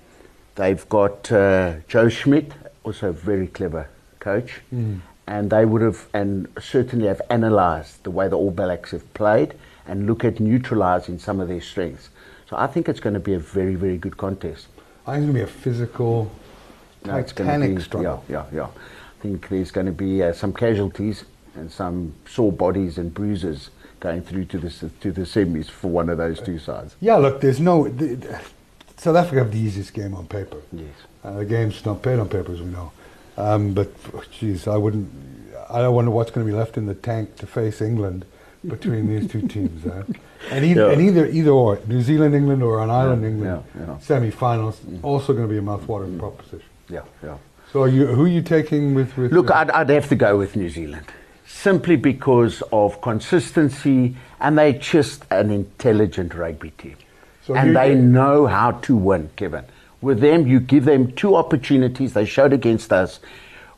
they've 0.59 0.87
got 0.89 1.31
uh, 1.33 1.75
Joe 1.89 2.09
Schmidt, 2.09 2.53
also 2.85 3.09
a 3.09 3.13
very 3.13 3.47
clever 3.47 3.89
coach. 4.21 4.61
And 5.27 5.51
they 5.51 5.65
would 5.67 5.83
have, 5.83 6.07
and 6.15 6.49
certainly 6.61 7.07
have 7.07 7.21
analysed 7.31 8.03
the 8.05 8.11
way 8.11 8.29
the 8.29 8.37
All 8.37 8.51
Blacks 8.51 8.91
have 8.93 9.13
played 9.15 9.55
and 9.87 10.07
look 10.07 10.25
at 10.25 10.41
neutralising 10.41 11.19
some 11.19 11.39
of 11.41 11.49
their 11.49 11.61
strengths. 11.61 12.09
So 12.49 12.57
I 12.57 12.67
think 12.67 12.89
it's 12.89 13.01
going 13.01 13.13
to 13.15 13.21
be 13.21 13.35
a 13.35 13.39
very, 13.39 13.75
very 13.75 13.99
good 13.99 14.17
contest. 14.17 14.67
I 15.07 15.17
think 15.21 15.25
it's 15.25 15.27
going 15.27 15.27
to 15.27 15.33
be 15.35 15.41
a 15.43 15.47
physical, 15.47 16.31
No, 17.05 17.13
titanic 17.23 17.77
be- 17.77 17.83
struggle. 17.83 18.25
Yeah, 18.29 18.45
yeah, 18.53 18.57
yeah. 18.59 18.67
I 18.67 19.23
think 19.23 19.49
there's 19.49 19.71
going 19.71 19.87
to 19.87 19.93
be 19.93 20.23
uh, 20.23 20.33
some 20.33 20.53
casualties 20.55 21.25
and 21.55 21.71
some 21.71 22.15
sore 22.27 22.53
bodies 22.53 22.97
and 22.99 23.13
bruises 23.13 23.69
going 24.01 24.23
through 24.23 24.45
to 24.47 24.59
the 24.59 24.71
to 25.01 25.11
the 25.13 25.23
semis 25.23 25.69
for 25.69 25.89
one 25.89 26.09
of 26.09 26.17
those 26.19 26.41
two 26.41 26.59
sides. 26.59 26.95
Yeah, 27.01 27.17
look, 27.17 27.41
there's 27.43 27.61
no. 27.61 27.89
The- 27.89 28.41
South 28.99 29.17
Africa 29.17 29.39
have 29.45 29.53
the 29.53 29.59
easiest 29.59 29.95
game 29.95 30.15
on 30.15 30.27
paper. 30.27 30.59
Yes. 30.73 30.89
Uh, 31.25 31.39
the 31.39 31.45
game's 31.45 31.85
not 31.87 32.03
played 32.03 32.19
on 32.19 32.29
paper, 32.29 32.53
as 32.53 32.61
we 32.61 32.67
know. 32.67 32.93
Um, 33.37 33.73
but, 33.73 33.91
geez, 34.33 34.67
I 34.67 34.77
wouldn't. 34.77 35.09
I 35.71 35.81
don't 35.81 35.95
wonder 35.95 36.11
what's 36.11 36.31
going 36.31 36.47
to 36.47 36.53
be 36.53 36.57
left 36.57 36.77
in 36.77 36.87
the 36.87 36.95
tank 36.95 37.37
to 37.37 37.47
face 37.47 37.81
England 37.81 38.25
between 38.67 39.09
these 39.09 39.31
two 39.31 39.47
teams. 39.47 39.87
Uh. 39.87 40.05
And, 40.51 40.65
either, 40.65 40.87
Yeah. 40.87 40.93
and 40.93 41.03
either 41.03 41.27
either 41.27 41.51
or, 41.51 41.79
New 41.87 42.03
Zealand, 42.03 42.35
England, 42.35 42.63
or 42.63 42.83
an 42.83 42.91
Ireland, 42.91 43.25
England 43.25 43.65
yeah, 43.77 43.87
yeah. 43.87 43.99
semi-finals, 43.99 44.81
also 45.03 45.33
going 45.33 45.47
to 45.49 45.53
be 45.53 45.59
a 45.59 45.63
mouthwatering 45.63 46.19
proposition. 46.19 46.63
Yeah, 46.89 47.03
yeah. 47.23 47.37
So, 47.73 47.83
are 47.83 47.89
you, 47.89 48.07
who 48.07 48.25
are 48.25 48.29
you 48.29 48.43
taking 48.43 48.95
with? 48.95 49.17
with 49.17 49.31
Look, 49.33 49.51
I'd, 49.51 49.71
I'd 49.71 49.91
have 49.91 50.09
to 50.09 50.17
go 50.17 50.39
with 50.39 50.57
New 50.57 50.71
Zealand 50.71 51.07
simply 51.47 51.97
because 51.97 52.63
of 52.73 53.01
consistency 53.01 54.15
and 54.41 54.57
they're 54.59 54.73
just 54.73 55.25
an 55.31 55.51
intelligent 55.51 56.35
rugby 56.35 56.71
team. 56.71 56.97
So 57.49 57.55
and 57.55 57.69
you- 57.69 57.75
they 57.75 57.95
know 57.95 58.47
how 58.47 58.73
to 58.73 58.95
win, 58.95 59.31
Kevin. 59.37 59.65
With 60.03 60.21
them, 60.21 60.47
you 60.47 60.61
give 60.61 60.85
them 60.85 61.13
two 61.13 61.35
opportunities. 61.35 62.13
They 62.13 62.27
showed 62.27 62.53
against 62.53 62.93
us. 62.93 63.21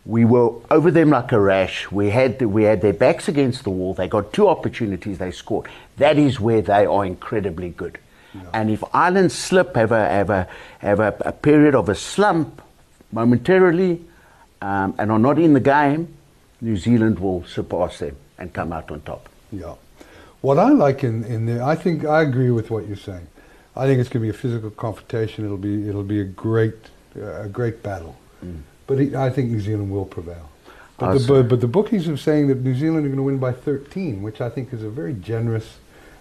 We 0.04 0.24
were 0.24 0.50
over 0.72 0.90
them 0.90 1.10
like 1.10 1.30
a 1.30 1.38
rash. 1.38 1.88
We 1.90 2.10
had, 2.10 2.42
we 2.42 2.64
had 2.64 2.80
their 2.82 2.92
backs 2.92 3.28
against 3.28 3.62
the 3.62 3.70
wall. 3.70 3.94
They 3.94 4.08
got 4.08 4.32
two 4.32 4.48
opportunities. 4.48 5.18
They 5.18 5.30
scored. 5.30 5.68
That 5.98 6.18
is 6.18 6.40
where 6.40 6.62
they 6.62 6.84
are 6.84 7.06
incredibly 7.06 7.70
good. 7.70 7.98
And 8.52 8.70
if 8.70 8.82
Ireland 8.92 9.30
slip, 9.32 9.76
have 9.76 9.92
a, 9.92 10.08
have 10.08 10.30
a, 10.30 10.48
have 10.78 11.00
a, 11.00 11.16
a 11.20 11.32
period 11.32 11.74
of 11.76 11.88
a 11.88 11.94
slump 11.94 12.60
momentarily, 13.12 14.04
um, 14.62 14.94
and 14.98 15.10
are 15.12 15.18
not 15.18 15.38
in 15.38 15.52
the 15.52 15.60
game, 15.60 16.14
New 16.60 16.76
Zealand 16.76 17.18
will 17.20 17.44
surpass 17.44 17.98
them 18.00 18.16
and 18.38 18.52
come 18.52 18.72
out 18.72 18.90
on 18.90 19.00
top. 19.02 19.28
Yeah. 19.52 19.74
What 20.42 20.58
I 20.58 20.70
like 20.70 21.02
in, 21.04 21.24
in 21.24 21.46
the, 21.46 21.62
I 21.62 21.74
think 21.76 22.04
I 22.04 22.22
agree 22.22 22.50
with 22.50 22.70
what 22.70 22.86
you're 22.86 22.96
saying. 22.96 23.26
I 23.80 23.86
think 23.86 24.00
it's 24.00 24.10
going 24.10 24.22
to 24.26 24.32
be 24.32 24.36
a 24.36 24.40
physical 24.44 24.70
confrontation. 24.70 25.44
It'll 25.44 25.56
be 25.56 25.88
it'll 25.88 26.10
be 26.16 26.20
a 26.20 26.24
great 26.24 26.74
uh, 27.16 27.42
a 27.42 27.48
great 27.48 27.82
battle. 27.82 28.14
But 28.86 29.00
it, 29.00 29.14
I 29.14 29.30
think 29.30 29.50
New 29.50 29.60
Zealand 29.60 29.90
will 29.90 30.04
prevail. 30.04 30.50
But 30.98 31.16
the, 31.16 31.24
but, 31.26 31.48
but 31.48 31.60
the 31.60 31.68
bookies 31.68 32.08
are 32.08 32.16
saying 32.16 32.48
that 32.48 32.58
New 32.62 32.74
Zealand 32.74 33.06
are 33.06 33.08
going 33.08 33.16
to 33.16 33.22
win 33.22 33.38
by 33.38 33.52
13, 33.52 34.20
which 34.20 34.40
I 34.42 34.50
think 34.50 34.72
is 34.74 34.82
a 34.82 34.90
very 34.90 35.14
generous 35.14 35.78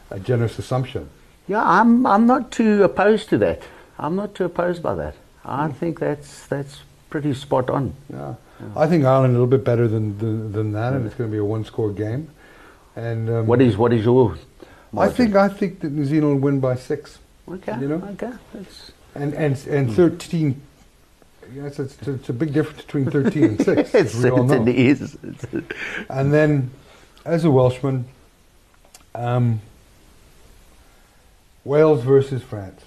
a 0.10 0.20
generous 0.20 0.58
assumption. 0.58 1.10
Yeah, 1.48 1.63
I'm, 1.63 2.06
I'm 2.06 2.25
not 2.25 2.51
too 2.51 2.84
opposed 2.84 3.30
to 3.30 3.38
that. 3.39 3.63
I'm 3.98 4.16
not 4.16 4.36
too 4.36 4.46
opposed 4.46 4.82
by 4.82 4.96
that. 4.96 5.16
I 5.44 5.68
think 5.70 6.00
that's, 6.00 6.48
that's 6.48 6.82
pretty 7.10 7.34
spot 7.34 7.70
on. 7.70 7.94
Yeah. 8.10 8.36
I 8.75 8.88
think 8.88 9.04
Ireland 9.04 9.32
a 9.36 9.39
little 9.39 9.48
bit 9.48 9.63
better 9.63 9.88
than 9.88 10.18
than, 10.18 10.51
than 10.51 10.72
that, 10.74 10.94
and 10.94 11.06
it's 11.06 11.16
going 11.16 11.30
to 11.30 11.32
be 11.32 11.39
a 11.39 11.46
one 11.46 11.66
score 11.66 11.92
game. 11.92 12.30
And 12.96 13.30
um, 13.30 13.48
What 13.48 13.62
is, 13.62 13.78
what 13.78 13.94
is 13.94 14.06
your 14.06 14.38
I 14.98 15.10
think 15.10 15.36
I 15.36 15.50
think 15.50 15.80
that 15.82 15.92
New 15.92 16.06
Zealand 16.06 16.36
will 16.36 16.42
win 16.42 16.60
by 16.60 16.75
six. 16.75 17.20
Okay, 17.50 17.79
you 17.79 17.88
know? 17.88 18.08
okay. 18.12 18.32
That's, 18.53 18.91
And 19.15 19.34
and 19.34 19.58
and 19.68 19.94
thirteen. 19.94 20.62
Yes, 21.53 21.79
it's, 21.79 21.98
it's 22.08 22.29
a 22.29 22.34
big 22.34 22.53
difference 22.53 22.84
between 22.84 23.10
thirteen 23.10 23.44
and 23.44 23.65
six. 23.65 23.94
it 23.96 24.06
as 24.06 24.15
we 24.15 24.22
certainly 24.22 24.88
is. 24.88 25.18
And 26.10 26.32
then, 26.32 26.70
as 27.25 27.44
a 27.44 27.50
Welshman, 27.50 28.06
um, 29.15 29.62
Wales 31.63 32.03
versus 32.03 32.44
France. 32.44 32.82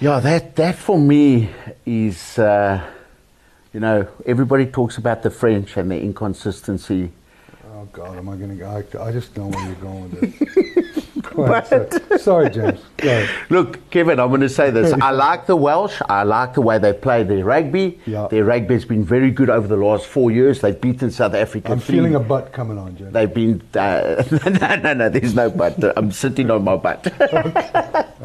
Yeah, 0.00 0.18
that, 0.18 0.56
that 0.56 0.76
for 0.76 0.98
me 0.98 1.48
is, 1.86 2.36
uh, 2.36 2.84
you 3.72 3.78
know, 3.78 4.08
everybody 4.26 4.66
talks 4.66 4.98
about 4.98 5.22
the 5.22 5.30
French 5.30 5.76
and 5.76 5.90
the 5.90 6.00
inconsistency. 6.00 7.12
Oh 7.72 7.84
God, 7.92 8.18
am 8.18 8.28
I 8.28 8.36
going 8.36 8.58
to? 8.58 8.64
I, 8.64 8.78
I 9.00 9.12
just 9.12 9.36
know 9.36 9.46
where 9.46 9.64
you're 9.64 9.76
going 9.76 10.10
with 10.10 10.38
this. 10.38 10.98
Go 11.34 11.44
ahead, 11.44 11.92
sorry. 11.92 12.18
sorry, 12.18 12.50
James. 12.50 12.80
Go. 12.98 13.26
Look, 13.50 13.90
Kevin, 13.90 14.20
I'm 14.20 14.28
going 14.28 14.40
to 14.42 14.48
say 14.48 14.70
this. 14.70 14.92
I 15.00 15.10
like 15.10 15.46
the 15.46 15.56
Welsh. 15.56 16.00
I 16.08 16.22
like 16.24 16.54
the 16.54 16.60
way 16.60 16.78
they 16.78 16.92
play 16.92 17.22
their 17.22 17.44
rugby. 17.44 17.98
Yeah. 18.06 18.28
Their 18.28 18.44
rugby 18.44 18.74
has 18.74 18.84
been 18.84 19.04
very 19.04 19.30
good 19.30 19.50
over 19.50 19.66
the 19.66 19.76
last 19.76 20.06
four 20.06 20.30
years. 20.30 20.60
They've 20.60 20.78
beaten 20.78 21.10
South 21.10 21.34
Africa. 21.34 21.72
I'm 21.72 21.80
three- 21.80 21.96
feeling 21.96 22.14
a 22.14 22.20
butt 22.20 22.52
coming 22.52 22.78
on, 22.78 22.96
James. 22.96 23.12
They've 23.12 23.32
been 23.32 23.62
uh, 23.74 24.22
no, 24.60 24.76
no, 24.76 24.92
no. 24.94 25.08
There's 25.08 25.34
no 25.34 25.50
butt. 25.50 25.82
I'm 25.96 26.12
sitting 26.12 26.50
on 26.50 26.64
my 26.64 26.76
butt. 26.76 27.02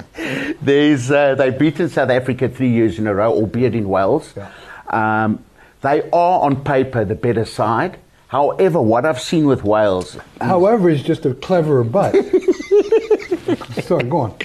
there's 0.62 1.12
uh, 1.12 1.36
they've 1.36 1.58
beaten 1.58 1.90
South 1.90 2.10
Africa 2.10 2.50
three 2.50 2.70
years 2.72 3.00
in 3.00 3.08
a 3.08 3.14
row, 3.14 3.32
albeit 3.32 3.76
in 3.76 3.88
Wales. 3.90 4.34
Yeah. 4.36 4.52
Um, 4.90 5.44
they 5.82 6.02
are 6.12 6.42
on 6.42 6.64
paper 6.64 7.06
the 7.06 7.16
better 7.16 7.46
side. 7.46 8.00
However, 8.30 8.82
what 8.82 9.06
I've 9.06 9.22
seen 9.22 9.46
with 9.48 9.64
Wales, 9.64 10.18
However, 10.42 10.90
is 10.90 11.02
just 11.02 11.26
a 11.26 11.34
cleverer 11.34 11.84
butt. 11.86 12.14
Sorry, 13.82 14.04
go 14.04 14.18
on. 14.18 14.36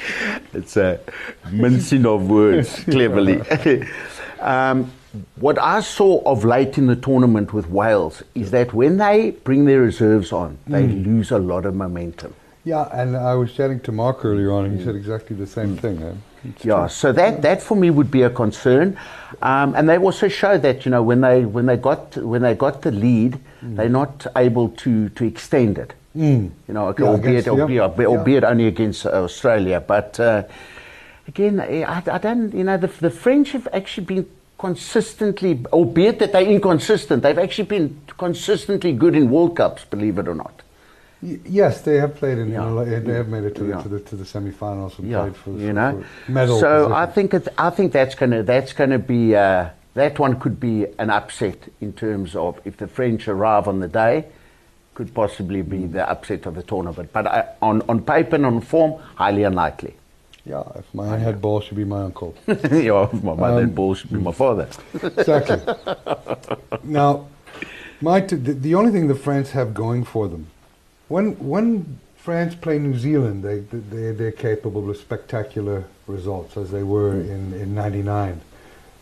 it's 0.53 0.77
a 0.77 1.01
mincing 1.51 2.07
of 2.07 2.29
words 2.29 2.85
cleverly. 2.85 3.41
um, 4.41 4.91
what 5.37 5.59
I 5.59 5.81
saw 5.81 6.23
of 6.25 6.45
late 6.45 6.79
in 6.79 6.87
the 6.87 6.97
tournament 6.97 7.53
with 7.53 7.69
Wales 7.69 8.23
is 8.35 8.51
that 8.53 8.73
when 8.73 8.97
they 8.97 9.33
bring 9.45 9.67
their 9.67 9.81
reserves 9.81 10.33
on, 10.33 10.59
they 10.67 10.87
lose 10.87 11.31
a 11.31 11.39
lot 11.39 11.67
of 11.67 11.75
momentum. 11.75 12.35
Yeah, 12.65 12.89
and 12.93 13.17
I 13.17 13.35
was 13.35 13.53
chatting 13.53 13.81
to 13.81 13.93
Mark 13.93 14.25
earlier 14.25 14.53
on, 14.53 14.67
and 14.67 14.79
he 14.79 14.85
said 14.85 14.95
exactly 14.95 15.35
the 15.37 15.47
same 15.47 15.77
thing. 15.77 16.01
eh? 16.03 16.13
Yeah, 16.63 16.87
so 16.87 17.13
that, 17.13 17.43
that 17.43 17.61
for 17.61 17.77
me 17.77 17.91
would 17.91 18.11
be 18.11 18.23
a 18.23 18.31
concern, 18.31 18.97
um, 19.43 19.75
and 19.75 19.89
they 19.89 19.99
also 19.99 20.29
show 20.29 20.59
that 20.59 20.85
you 20.85 20.91
know 20.91 21.03
when 21.03 21.21
they 21.21 21.45
when 21.45 21.67
they 21.67 21.77
got 21.77 22.17
when 22.17 22.43
they 22.43 22.55
got 22.55 22.83
the 22.83 22.91
lead, 22.91 23.39
they're 23.63 23.89
not 23.89 24.27
able 24.37 24.69
to, 24.71 25.09
to 25.11 25.25
extend 25.25 25.79
it. 25.79 25.95
You 26.15 26.51
know, 26.69 26.95
Yeah, 26.99 27.07
albeit 27.07 27.47
against- 27.47 27.71
yeah, 27.71 27.81
albeit, 28.07 28.43
yeah. 28.43 28.49
only 28.51 28.67
against 28.67 29.07
uh, 29.07 29.11
Australia, 29.25 29.81
but 29.81 30.21
uh, 30.21 30.43
again, 31.29 31.61
I, 31.61 32.03
I 32.07 32.19
don't 32.19 32.53
you 32.55 32.65
know 32.65 32.77
the 32.77 32.89
the 33.01 33.11
French 33.11 33.53
have 33.53 33.67
actually 33.73 34.07
been 34.07 34.27
consistently, 34.59 35.61
albeit 35.73 36.19
that 36.21 36.33
they're 36.33 36.43
inconsistent, 36.51 37.23
they've 37.23 37.39
actually 37.39 37.65
been 37.65 38.01
consistently 38.19 38.93
good 38.93 39.15
in 39.17 39.31
World 39.31 39.57
Cups, 39.57 39.85
believe 39.85 40.19
it 40.19 40.29
or 40.29 40.35
not. 40.35 40.63
Y- 41.23 41.39
Yes, 41.47 41.81
they 41.83 41.97
have 41.99 42.15
played 42.17 42.39
in. 42.39 42.51
Yeah. 42.51 42.85
they 42.85 43.15
have 43.15 43.29
made 43.29 43.45
it 43.45 43.55
to 43.57 43.65
the 43.65 43.83
to 43.83 43.89
the 43.89 44.01
to 44.01 44.17
the 44.17 44.25
semi-finals 44.25 44.99
and 44.99 45.09
Yeah, 45.11 45.23
played 45.23 45.37
for, 45.37 45.51
you 45.53 45.73
know. 45.73 46.05
for 46.27 46.33
medal. 46.33 46.59
so 46.61 46.93
I 46.93 47.07
think 47.07 47.33
it, 47.35 47.49
I 47.57 47.71
think 47.71 47.93
that's 47.93 48.15
gonna 48.15 48.43
that's 48.43 48.73
gonna 48.75 48.99
be 48.99 49.35
uh, 49.35 49.71
that 49.95 50.19
one 50.19 50.39
could 50.39 50.59
be 50.61 50.87
an 50.99 51.11
upset 51.11 51.57
in 51.81 51.93
terms 51.93 52.37
of 52.37 52.61
if 52.65 52.77
the 52.77 52.87
French 52.87 53.29
arrive 53.29 53.67
on 53.69 53.81
the 53.81 53.89
day, 53.89 54.27
could 54.95 55.13
possibly 55.15 55.63
be 55.63 55.87
the 55.87 56.09
upset 56.09 56.47
of 56.47 56.55
the 56.55 56.63
tournament. 56.63 57.11
But 57.13 57.27
uh, 57.27 57.45
on 57.63 57.83
on 57.89 58.03
paper 58.03 58.37
and 58.37 58.47
on 58.47 58.61
form, 58.61 59.01
highly 59.17 59.45
unlikely. 59.45 59.95
yeah, 60.45 60.63
if 60.77 60.93
my 60.95 61.17
head 61.19 61.41
ball 61.41 61.61
should 61.61 61.77
be 61.77 61.85
my 61.85 62.03
uncle. 62.03 62.35
yeah, 62.71 63.09
my 63.23 63.35
mother 63.35 63.59
Um, 63.59 63.65
and 63.65 63.75
ball 63.75 63.95
should 63.95 64.11
be 64.13 64.19
my 64.19 64.33
father. 64.33 64.69
exactly. 65.03 65.61
now, 66.83 67.27
my 68.01 68.21
t- 68.21 68.37
the, 68.37 68.53
the 68.53 68.75
only 68.75 68.91
thing 68.93 69.09
the 69.09 69.15
France 69.15 69.51
have 69.53 69.73
going 69.75 70.05
for 70.05 70.29
them, 70.29 70.47
when 71.09 71.33
when 71.39 71.99
France 72.17 72.55
play 72.55 72.79
New 72.79 72.97
Zealand, 72.99 73.43
they 73.43 73.61
they 73.61 74.13
they're 74.13 74.33
capable 74.33 74.91
of 74.91 74.97
spectacular 74.97 75.85
results 76.07 76.57
as 76.57 76.71
they 76.71 76.83
were 76.83 77.13
in 77.35 77.53
in 77.55 77.75
'99 77.75 78.41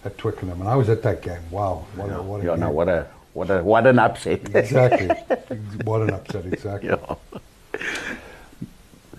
at 0.04 0.16
Twickenham, 0.18 0.61
and 0.61 0.68
I 0.68 0.76
was 0.76 0.88
at 0.88 1.02
that 1.02 1.20
game. 1.23 1.42
Wow, 1.50 1.85
what 1.97 2.11
a 2.11 2.23
what 2.23 2.40
a 2.40 2.44
yeah, 2.44 2.50
game. 2.50 2.61
no, 2.61 2.70
what 2.70 2.88
a 2.88 3.06
what 3.32 3.50
a 3.50 3.62
what 3.62 3.87
an 3.87 3.99
upset. 3.99 4.54
exactly. 4.54 5.08
what 5.84 6.02
an 6.02 6.10
upset, 6.10 6.46
exactly. 6.46 6.90
yeah. 6.90 7.14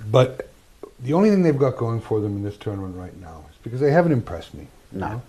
But 0.09 0.49
the 0.99 1.13
only 1.13 1.29
thing 1.29 1.41
they've 1.41 1.57
got 1.57 1.77
going 1.77 2.01
for 2.01 2.19
them 2.19 2.35
in 2.35 2.43
this 2.43 2.57
tournament 2.57 2.95
right 2.95 3.15
now 3.21 3.45
is 3.49 3.57
because 3.63 3.79
they 3.79 3.91
haven't 3.91 4.11
impressed 4.11 4.53
me. 4.53 4.67
you 4.91 4.99
No. 4.99 5.07
know? 5.07 5.21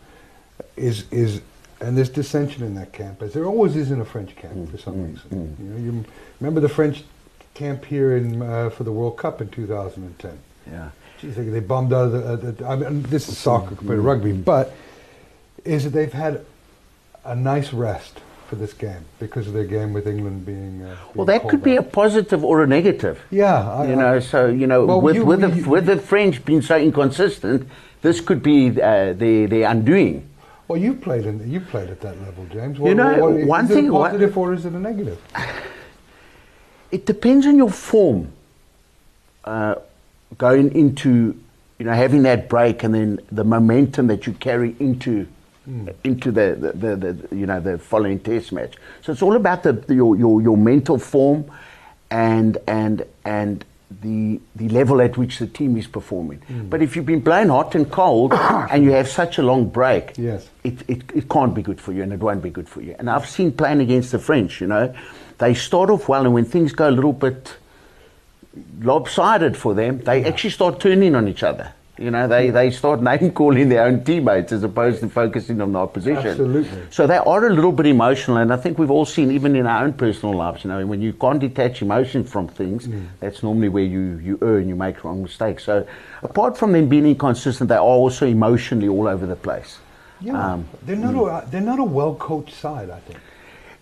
is 0.76 1.04
is 1.10 1.40
and 1.80 1.96
there's 1.96 2.08
dissension 2.10 2.62
in 2.62 2.74
that 2.76 2.92
camp, 2.92 3.22
as 3.22 3.32
there 3.32 3.44
always 3.44 3.74
is 3.74 3.90
in 3.90 4.00
a 4.00 4.04
French 4.04 4.36
camp 4.36 4.54
mm, 4.54 4.70
for 4.70 4.78
some 4.78 4.94
mm, 4.94 5.08
reason. 5.08 5.30
Mm. 5.30 5.58
You 5.64 5.70
know, 5.70 5.92
you 5.98 6.04
remember 6.40 6.60
the 6.60 6.68
French 6.68 7.02
camp 7.54 7.84
here 7.84 8.16
in 8.16 8.40
uh, 8.40 8.70
for 8.70 8.84
the 8.84 8.92
World 8.92 9.16
Cup 9.16 9.40
in 9.40 9.48
2010. 9.48 10.38
Yeah. 10.70 10.90
Geez, 11.20 11.34
they, 11.36 11.44
they 11.44 11.60
bombed 11.60 11.92
out 11.92 12.12
of 12.14 12.40
the. 12.40 12.52
The 12.52 12.66
I 12.66 12.76
mean, 12.76 13.02
this 13.02 13.28
is 13.28 13.36
soccer 13.36 13.74
compared 13.74 13.98
to 13.98 14.02
rugby, 14.02 14.32
but 14.32 14.74
is 15.64 15.84
that 15.84 15.90
they've 15.90 16.12
had 16.12 16.44
a 17.24 17.34
nice 17.34 17.72
rest 17.72 18.20
for 18.52 18.56
this 18.56 18.74
game 18.74 19.02
because 19.18 19.46
of 19.46 19.54
their 19.54 19.64
game 19.64 19.94
with 19.94 20.06
England 20.06 20.44
being. 20.44 20.82
Uh, 20.82 20.94
Well, 21.14 21.24
that 21.24 21.48
could 21.48 21.62
be 21.62 21.76
a 21.76 21.82
positive 21.82 22.44
or 22.44 22.62
a 22.62 22.66
negative. 22.66 23.18
Yeah, 23.30 23.66
I, 23.78 23.86
you 23.86 23.92
I- 23.94 24.02
know, 24.04 24.20
so 24.20 24.46
you 24.48 24.66
know, 24.66 24.84
Well, 24.84 25.00
with 25.00 25.16
you- 25.16 25.24
with, 25.24 25.40
the, 25.40 25.48
you- 25.52 25.70
with 25.70 25.86
the 25.86 25.96
French 25.96 26.44
being 26.44 26.60
so 26.60 26.76
inconsistent, 26.76 27.66
this 28.02 28.20
could 28.20 28.42
be 28.42 28.68
uh, 28.68 29.14
their 29.14 29.46
their 29.52 29.70
undoing. 29.70 30.28
Well, 30.68 30.78
you 30.86 30.92
played 31.06 31.24
in 31.24 31.36
you 31.50 31.60
played 31.60 31.88
at 31.88 32.00
that 32.02 32.16
level, 32.26 32.44
James. 32.52 32.78
What, 32.78 32.88
You 32.90 32.94
know, 32.94 33.12
what- 33.24 33.46
one 33.56 33.64
is 33.64 33.70
it 33.70 33.74
thing- 33.74 33.90
one- 33.92 34.10
positive 34.10 34.36
or 34.36 34.52
is 34.52 34.66
it 34.66 34.72
a 34.74 34.78
negative? 34.90 35.18
It 36.96 37.06
depends 37.06 37.46
on 37.46 37.56
your 37.56 37.70
form. 37.70 38.32
Uh, 39.46 39.76
going 40.36 40.74
into, 40.82 41.10
you 41.78 41.84
know, 41.86 41.94
having 42.04 42.22
that 42.24 42.50
break 42.50 42.84
and 42.84 42.92
then 42.94 43.18
the 43.38 43.44
momentum 43.44 44.08
that 44.08 44.26
you 44.26 44.34
carry 44.34 44.76
into 44.78 45.26
Mm. 45.68 45.94
into 46.02 46.32
the, 46.32 46.56
the, 46.58 46.96
the, 46.96 47.12
the 47.12 47.36
you 47.36 47.46
know 47.46 47.60
the 47.60 47.78
following 47.78 48.18
test 48.18 48.50
match. 48.50 48.74
So 49.02 49.12
it's 49.12 49.22
all 49.22 49.36
about 49.36 49.62
the, 49.62 49.72
the 49.72 49.94
your, 49.94 50.16
your 50.16 50.42
your 50.42 50.56
mental 50.56 50.98
form 50.98 51.44
and 52.10 52.58
and 52.66 53.04
and 53.24 53.64
the 54.00 54.40
the 54.56 54.68
level 54.70 55.00
at 55.00 55.16
which 55.16 55.38
the 55.38 55.46
team 55.46 55.76
is 55.76 55.86
performing. 55.86 56.40
Mm. 56.50 56.68
But 56.68 56.82
if 56.82 56.96
you've 56.96 57.06
been 57.06 57.22
playing 57.22 57.48
hot 57.50 57.76
and 57.76 57.88
cold 57.88 58.32
and 58.70 58.82
you 58.82 58.90
have 58.90 59.06
such 59.08 59.38
a 59.38 59.42
long 59.42 59.68
break, 59.68 60.14
Yes. 60.18 60.48
it, 60.64 60.82
it, 60.88 61.02
it 61.14 61.28
can't 61.28 61.54
be 61.54 61.62
good 61.62 61.80
for 61.80 61.92
you 61.92 62.02
and 62.02 62.12
it 62.12 62.18
won't 62.18 62.42
be 62.42 62.50
good 62.50 62.68
for 62.68 62.80
you. 62.80 62.96
And 62.98 63.08
I've 63.08 63.28
seen 63.28 63.52
playing 63.52 63.80
against 63.80 64.10
the 64.10 64.18
French, 64.18 64.60
you 64.60 64.66
know, 64.66 64.92
they 65.38 65.54
start 65.54 65.90
off 65.90 66.08
well 66.08 66.24
and 66.24 66.34
when 66.34 66.44
things 66.44 66.72
go 66.72 66.88
a 66.88 66.90
little 66.90 67.12
bit 67.12 67.54
lopsided 68.80 69.56
for 69.56 69.74
them, 69.74 69.98
they 70.00 70.24
actually 70.24 70.50
start 70.50 70.80
turning 70.80 71.14
on 71.14 71.28
each 71.28 71.42
other. 71.42 71.72
You 72.02 72.10
know, 72.10 72.26
they, 72.26 72.50
they 72.50 72.70
start 72.70 73.00
name 73.10 73.30
calling 73.30 73.68
their 73.68 73.84
own 73.84 74.02
teammates 74.04 74.50
as 74.52 74.64
opposed 74.64 75.00
to 75.00 75.08
focusing 75.08 75.60
on 75.60 75.72
the 75.72 75.78
opposition. 75.78 76.26
Absolutely. 76.28 76.78
So 76.90 77.06
they 77.06 77.16
are 77.18 77.46
a 77.46 77.52
little 77.52 77.72
bit 77.72 77.86
emotional, 77.86 78.38
and 78.38 78.52
I 78.52 78.56
think 78.56 78.78
we've 78.78 78.90
all 78.90 79.04
seen, 79.04 79.30
even 79.30 79.54
in 79.54 79.66
our 79.66 79.84
own 79.84 79.92
personal 79.92 80.34
lives, 80.34 80.64
you 80.64 80.70
know, 80.70 80.84
when 80.84 81.00
you 81.00 81.12
can't 81.12 81.38
detach 81.38 81.80
emotion 81.82 82.24
from 82.24 82.48
things, 82.48 82.88
Mm. 82.88 83.06
that's 83.20 83.42
normally 83.42 83.68
where 83.68 83.84
you, 83.84 84.20
you 84.22 84.38
err 84.42 84.58
and 84.58 84.68
you 84.68 84.74
make 84.74 85.04
wrong 85.04 85.22
mistakes. 85.22 85.62
So 85.64 85.86
apart 86.22 86.58
from 86.58 86.72
them 86.72 86.88
being 86.88 87.06
inconsistent, 87.06 87.68
they 87.68 87.76
are 87.76 87.80
also 87.80 88.26
emotionally 88.26 88.88
all 88.88 89.06
over 89.06 89.24
the 89.24 89.36
place. 89.36 89.78
Yeah, 90.20 90.52
Um, 90.54 90.66
they're 90.84 90.96
not 90.96 91.14
a 91.14 91.46
they're 91.50 91.60
not 91.60 91.78
a 91.80 91.84
well 91.84 92.14
coached 92.14 92.54
side. 92.54 92.90
I 92.90 93.00
think. 93.00 93.18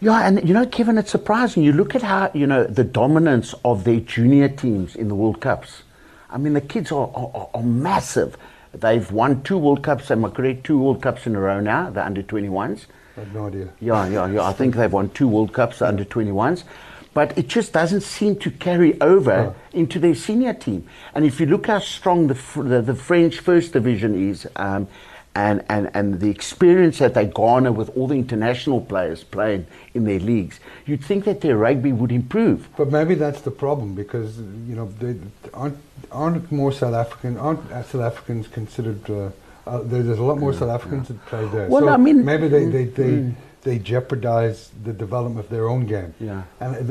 Yeah, 0.01 0.27
and 0.27 0.47
you 0.49 0.55
know, 0.55 0.65
Kevin, 0.67 0.97
it's 0.97 1.11
surprising. 1.11 1.63
You 1.63 1.73
look 1.73 1.95
at 1.95 2.03
how 2.03 2.31
you 2.33 2.47
know 2.47 2.65
the 2.65 2.85
dominance 2.85 3.55
of 3.65 3.85
their 3.85 4.01
junior 4.01 4.49
teams 4.49 4.97
in 4.97 5.09
the 5.09 5.15
World 5.15 5.41
Cups. 5.41 5.83
I 6.31 6.39
mean, 6.39 6.55
the 6.55 6.61
kids 6.61 6.93
are, 6.93 7.11
are, 7.15 7.49
are 7.55 7.63
massive. 7.63 8.37
They've 8.73 9.11
won 9.11 9.43
two 9.43 9.59
World 9.59 9.83
Cups. 9.83 10.11
Am 10.11 10.25
I 10.25 10.31
correct? 10.31 10.65
Two 10.65 10.79
World 10.79 11.03
Cups 11.03 11.27
in 11.27 11.35
a 11.35 11.41
row 11.41 11.61
now. 11.61 11.91
The 11.91 12.05
under 12.05 12.23
twenty 12.23 12.49
ones. 12.49 12.87
I 13.17 13.21
have 13.21 13.35
no 13.35 13.47
idea. 13.47 13.69
Yeah, 13.81 14.09
yeah, 14.09 14.27
yeah. 14.31 14.43
I 14.45 14.53
think 14.53 14.77
they've 14.77 14.93
won 14.93 15.11
two 15.11 15.29
World 15.29 15.53
Cups, 15.53 15.81
the 15.81 15.89
under 15.89 16.05
21s. 16.05 16.65
But 17.13 17.37
it 17.37 17.49
just 17.49 17.73
doesn't 17.73 18.03
seem 18.03 18.37
to 18.37 18.51
carry 18.53 19.01
over 19.01 19.55
into 19.73 19.99
their 19.99 20.15
senior 20.15 20.55
team. 20.55 20.87
And 21.13 21.25
if 21.25 21.41
you 21.41 21.47
look 21.47 21.67
how 21.67 21.81
strong 21.81 22.29
the, 22.29 22.35
the, 22.57 22.81
the 22.81 22.95
French 22.95 23.41
First 23.41 23.73
Division 23.73 24.31
is, 24.31 24.47
um, 24.57 24.87
and, 25.35 25.65
and, 25.69 25.91
and 25.95 26.21
the 26.21 26.29
experience 26.29 26.99
that 26.99 27.15
they 27.15 27.27
garner 27.27 27.71
with 27.71 27.97
all 27.97 28.09
the 28.09 28.17
international 28.17 28.81
players 28.81 29.23
playing 29.23 29.67
in 29.95 30.05
their 30.05 30.19
leagues, 30.19 30.59
you'd 30.87 31.05
think 31.05 31.25
that 31.25 31.41
their 31.41 31.57
rugby 31.57 31.93
would 31.93 32.11
improve. 32.11 32.69
But 32.77 32.91
maybe 32.91 33.15
that's 33.15 33.43
the 33.43 33.51
problem 33.51 33.95
because 33.95 34.39
you 34.39 34.75
know 34.75 34.87
they 34.99 35.17
aren't 35.55 35.79
aren't 36.11 36.51
more 36.51 36.73
South 36.73 36.95
African 36.95 37.37
aren't 37.37 37.69
South 37.71 38.03
Africans 38.03 38.49
considered. 38.49 39.09
Uh, 39.09 39.31
uh, 39.67 39.83
there's 39.85 40.19
a 40.19 40.23
lot 40.23 40.39
more 40.39 40.53
South 40.53 40.71
Africans 40.71 41.09
that 41.09 41.25
play 41.27 41.47
there. 41.49 41.69
Well, 41.69 41.83
so 41.83 41.89
I 41.91 41.97
mean- 41.97 42.25
maybe 42.25 42.49
they 42.49 42.65
they 42.67 42.85
they, 42.85 43.35
they 43.63 43.79
jeopardize 43.79 44.71
the 44.83 44.93
development 44.93 45.45
of 45.45 45.51
their 45.51 45.69
own 45.69 45.87
game. 45.87 46.15
Yeah. 46.19 46.43
and 46.59 46.91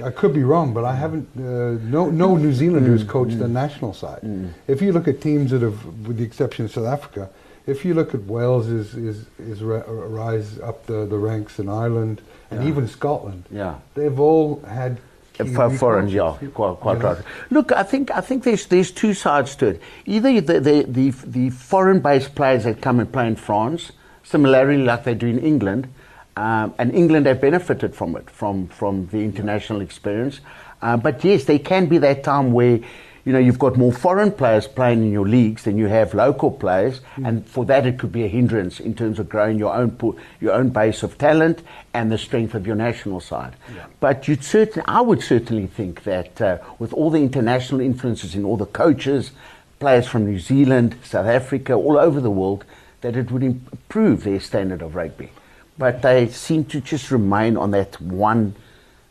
I, 0.00 0.06
I 0.06 0.10
could 0.10 0.32
be 0.32 0.44
wrong, 0.44 0.72
but 0.72 0.84
I 0.84 0.94
haven't. 0.94 1.28
Uh, 1.36 1.78
no 1.96 2.10
no 2.10 2.36
mm. 2.36 2.40
New 2.40 2.52
Zealanders 2.52 3.04
mm. 3.04 3.08
coached 3.08 3.38
the 3.38 3.46
mm. 3.46 3.50
national 3.50 3.92
side. 3.94 4.20
If 4.66 4.82
you 4.82 4.92
look 4.92 5.08
at 5.08 5.20
teams 5.20 5.50
that 5.50 5.62
have, 5.62 5.84
with 6.06 6.18
the 6.18 6.24
exception 6.24 6.64
of 6.64 6.72
South 6.72 6.86
Africa. 6.86 7.30
If 7.64 7.84
you 7.84 7.94
look 7.94 8.12
at 8.12 8.24
Wales, 8.24 8.66
is 8.66 8.94
is 8.94 9.26
is 9.38 9.62
ri- 9.62 9.84
rise 9.86 10.58
up 10.58 10.86
the, 10.86 11.06
the 11.06 11.16
ranks 11.16 11.60
in 11.60 11.68
Ireland 11.68 12.20
and 12.50 12.62
Yeah. 12.62 12.68
even 12.68 12.88
Scotland. 12.88 13.44
Yeah. 13.52 13.74
They've 13.94 14.18
all 14.18 14.60
had 14.66 14.98
For 15.36 15.70
foreign, 15.70 16.08
yeah, 16.08 16.36
quite, 16.54 16.80
quite 16.80 16.98
know. 16.98 17.14
right. 17.14 17.18
Look, 17.50 17.70
I 17.70 17.84
think 17.84 18.10
I 18.10 18.20
think 18.20 18.42
there's 18.42 18.66
there's 18.66 18.90
two 18.90 19.14
sides 19.14 19.56
to 19.56 19.66
it. 19.66 19.80
Either 20.06 20.40
the 20.40 20.60
the, 20.60 20.84
the, 20.88 21.10
the 21.26 21.50
foreign-based 21.50 22.34
players 22.34 22.64
that 22.64 22.80
come 22.80 23.00
and 23.00 23.10
play 23.10 23.26
in 23.26 23.36
France, 23.36 23.92
similarly 24.24 24.78
like 24.78 25.04
they 25.04 25.14
do 25.14 25.26
in 25.26 25.38
England, 25.38 25.86
um, 26.36 26.74
and 26.78 26.94
England 26.94 27.26
have 27.26 27.40
benefited 27.40 27.94
from 27.94 28.16
it, 28.16 28.30
from 28.30 28.68
from 28.68 29.06
the 29.08 29.18
international 29.18 29.80
experience. 29.80 30.40
Uh, 30.80 30.96
but 30.96 31.22
yes, 31.24 31.44
there 31.44 31.58
can 31.58 31.86
be 31.86 31.98
that 31.98 32.24
time 32.24 32.52
where. 32.52 32.80
You 33.24 33.32
know, 33.32 33.38
you've 33.38 33.60
got 33.60 33.76
more 33.76 33.92
foreign 33.92 34.32
players 34.32 34.66
playing 34.66 35.04
in 35.04 35.12
your 35.12 35.28
leagues 35.28 35.62
than 35.62 35.78
you 35.78 35.86
have 35.86 36.12
local 36.12 36.50
players, 36.50 37.00
and 37.24 37.46
for 37.46 37.64
that 37.66 37.86
it 37.86 37.96
could 37.96 38.10
be 38.10 38.24
a 38.24 38.26
hindrance 38.26 38.80
in 38.80 38.94
terms 38.94 39.20
of 39.20 39.28
growing 39.28 39.60
your 39.60 39.72
own 39.72 39.92
pool, 39.92 40.16
your 40.40 40.54
own 40.54 40.70
base 40.70 41.04
of 41.04 41.18
talent 41.18 41.62
and 41.94 42.10
the 42.10 42.18
strength 42.18 42.52
of 42.56 42.66
your 42.66 42.74
national 42.74 43.20
side. 43.20 43.54
But 44.00 44.26
you'd 44.26 44.42
certain, 44.42 44.82
I 44.86 45.02
would 45.02 45.22
certainly 45.22 45.68
think 45.68 46.02
that 46.02 46.40
uh, 46.40 46.58
with 46.80 46.92
all 46.92 47.10
the 47.10 47.22
international 47.22 47.80
influences 47.80 48.34
in 48.34 48.44
all 48.44 48.56
the 48.56 48.66
coaches, 48.66 49.30
players 49.78 50.08
from 50.08 50.26
New 50.26 50.40
Zealand, 50.40 50.96
South 51.04 51.26
Africa, 51.26 51.74
all 51.74 51.98
over 51.98 52.20
the 52.20 52.30
world, 52.30 52.64
that 53.02 53.16
it 53.16 53.30
would 53.30 53.44
improve 53.44 54.24
their 54.24 54.40
standard 54.40 54.82
of 54.82 54.96
rugby. 54.96 55.30
But 55.78 56.02
they 56.02 56.28
seem 56.28 56.64
to 56.66 56.80
just 56.80 57.10
remain 57.10 57.56
on 57.56 57.70
that 57.72 58.00
one. 58.00 58.54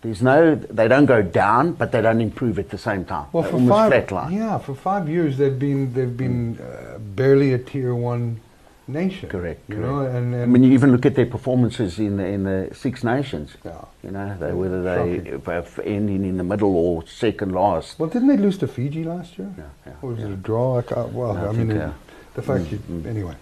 There's 0.01 0.21
no, 0.21 0.55
they 0.55 0.87
don't 0.87 1.05
go 1.05 1.21
down, 1.21 1.73
but 1.73 1.91
they 1.91 2.01
don't 2.01 2.21
improve 2.21 2.57
at 2.57 2.69
the 2.69 2.77
same 2.77 3.05
time. 3.05 3.27
Well, 3.33 3.43
for 3.43 3.53
almost 3.53 3.69
five, 3.71 3.91
flatline. 4.07 4.33
yeah, 4.33 4.57
for 4.57 4.73
five 4.73 5.07
years 5.07 5.37
they've 5.37 5.57
been 5.57 5.93
they've 5.93 6.17
been 6.17 6.57
uh, 6.59 6.97
barely 6.97 7.53
a 7.53 7.59
tier 7.59 7.93
one 7.93 8.39
nation. 8.87 9.29
Correct. 9.29 9.61
You 9.69 9.75
correct. 9.75 9.91
know, 9.91 10.05
and, 10.05 10.35
I 10.35 10.45
mean, 10.45 10.63
you 10.63 10.71
even 10.71 10.91
look 10.91 11.05
at 11.05 11.13
their 11.15 11.27
performances 11.27 11.99
in 11.99 12.17
the, 12.17 12.25
in 12.25 12.43
the 12.43 12.73
Six 12.73 13.03
Nations. 13.03 13.55
Yeah. 13.63 13.85
You 14.03 14.11
know, 14.11 14.35
they, 14.39 14.51
whether 14.53 14.81
they 14.81 15.39
ending 15.85 16.25
in 16.25 16.37
the 16.37 16.43
middle 16.43 16.75
or 16.75 17.05
second 17.05 17.51
last. 17.53 17.99
well, 17.99 18.09
didn't 18.09 18.27
they 18.27 18.37
lose 18.37 18.57
to 18.59 18.67
Fiji 18.67 19.03
last 19.03 19.37
year? 19.37 19.53
Yeah, 19.55 19.63
yeah, 19.85 19.93
or 20.01 20.09
was 20.09 20.19
yeah. 20.19 20.25
it 20.27 20.31
a 20.31 20.35
draw? 20.35 20.79
I 20.81 21.01
well, 21.05 21.37
I 21.37 21.47
I, 21.47 21.51
mean, 21.51 21.67
think, 21.67 21.71
it- 21.73 21.81
uh, 21.81 21.91
the 22.33 22.41
fact 22.41 22.71
you 22.71 22.79
anyway. 23.07 23.35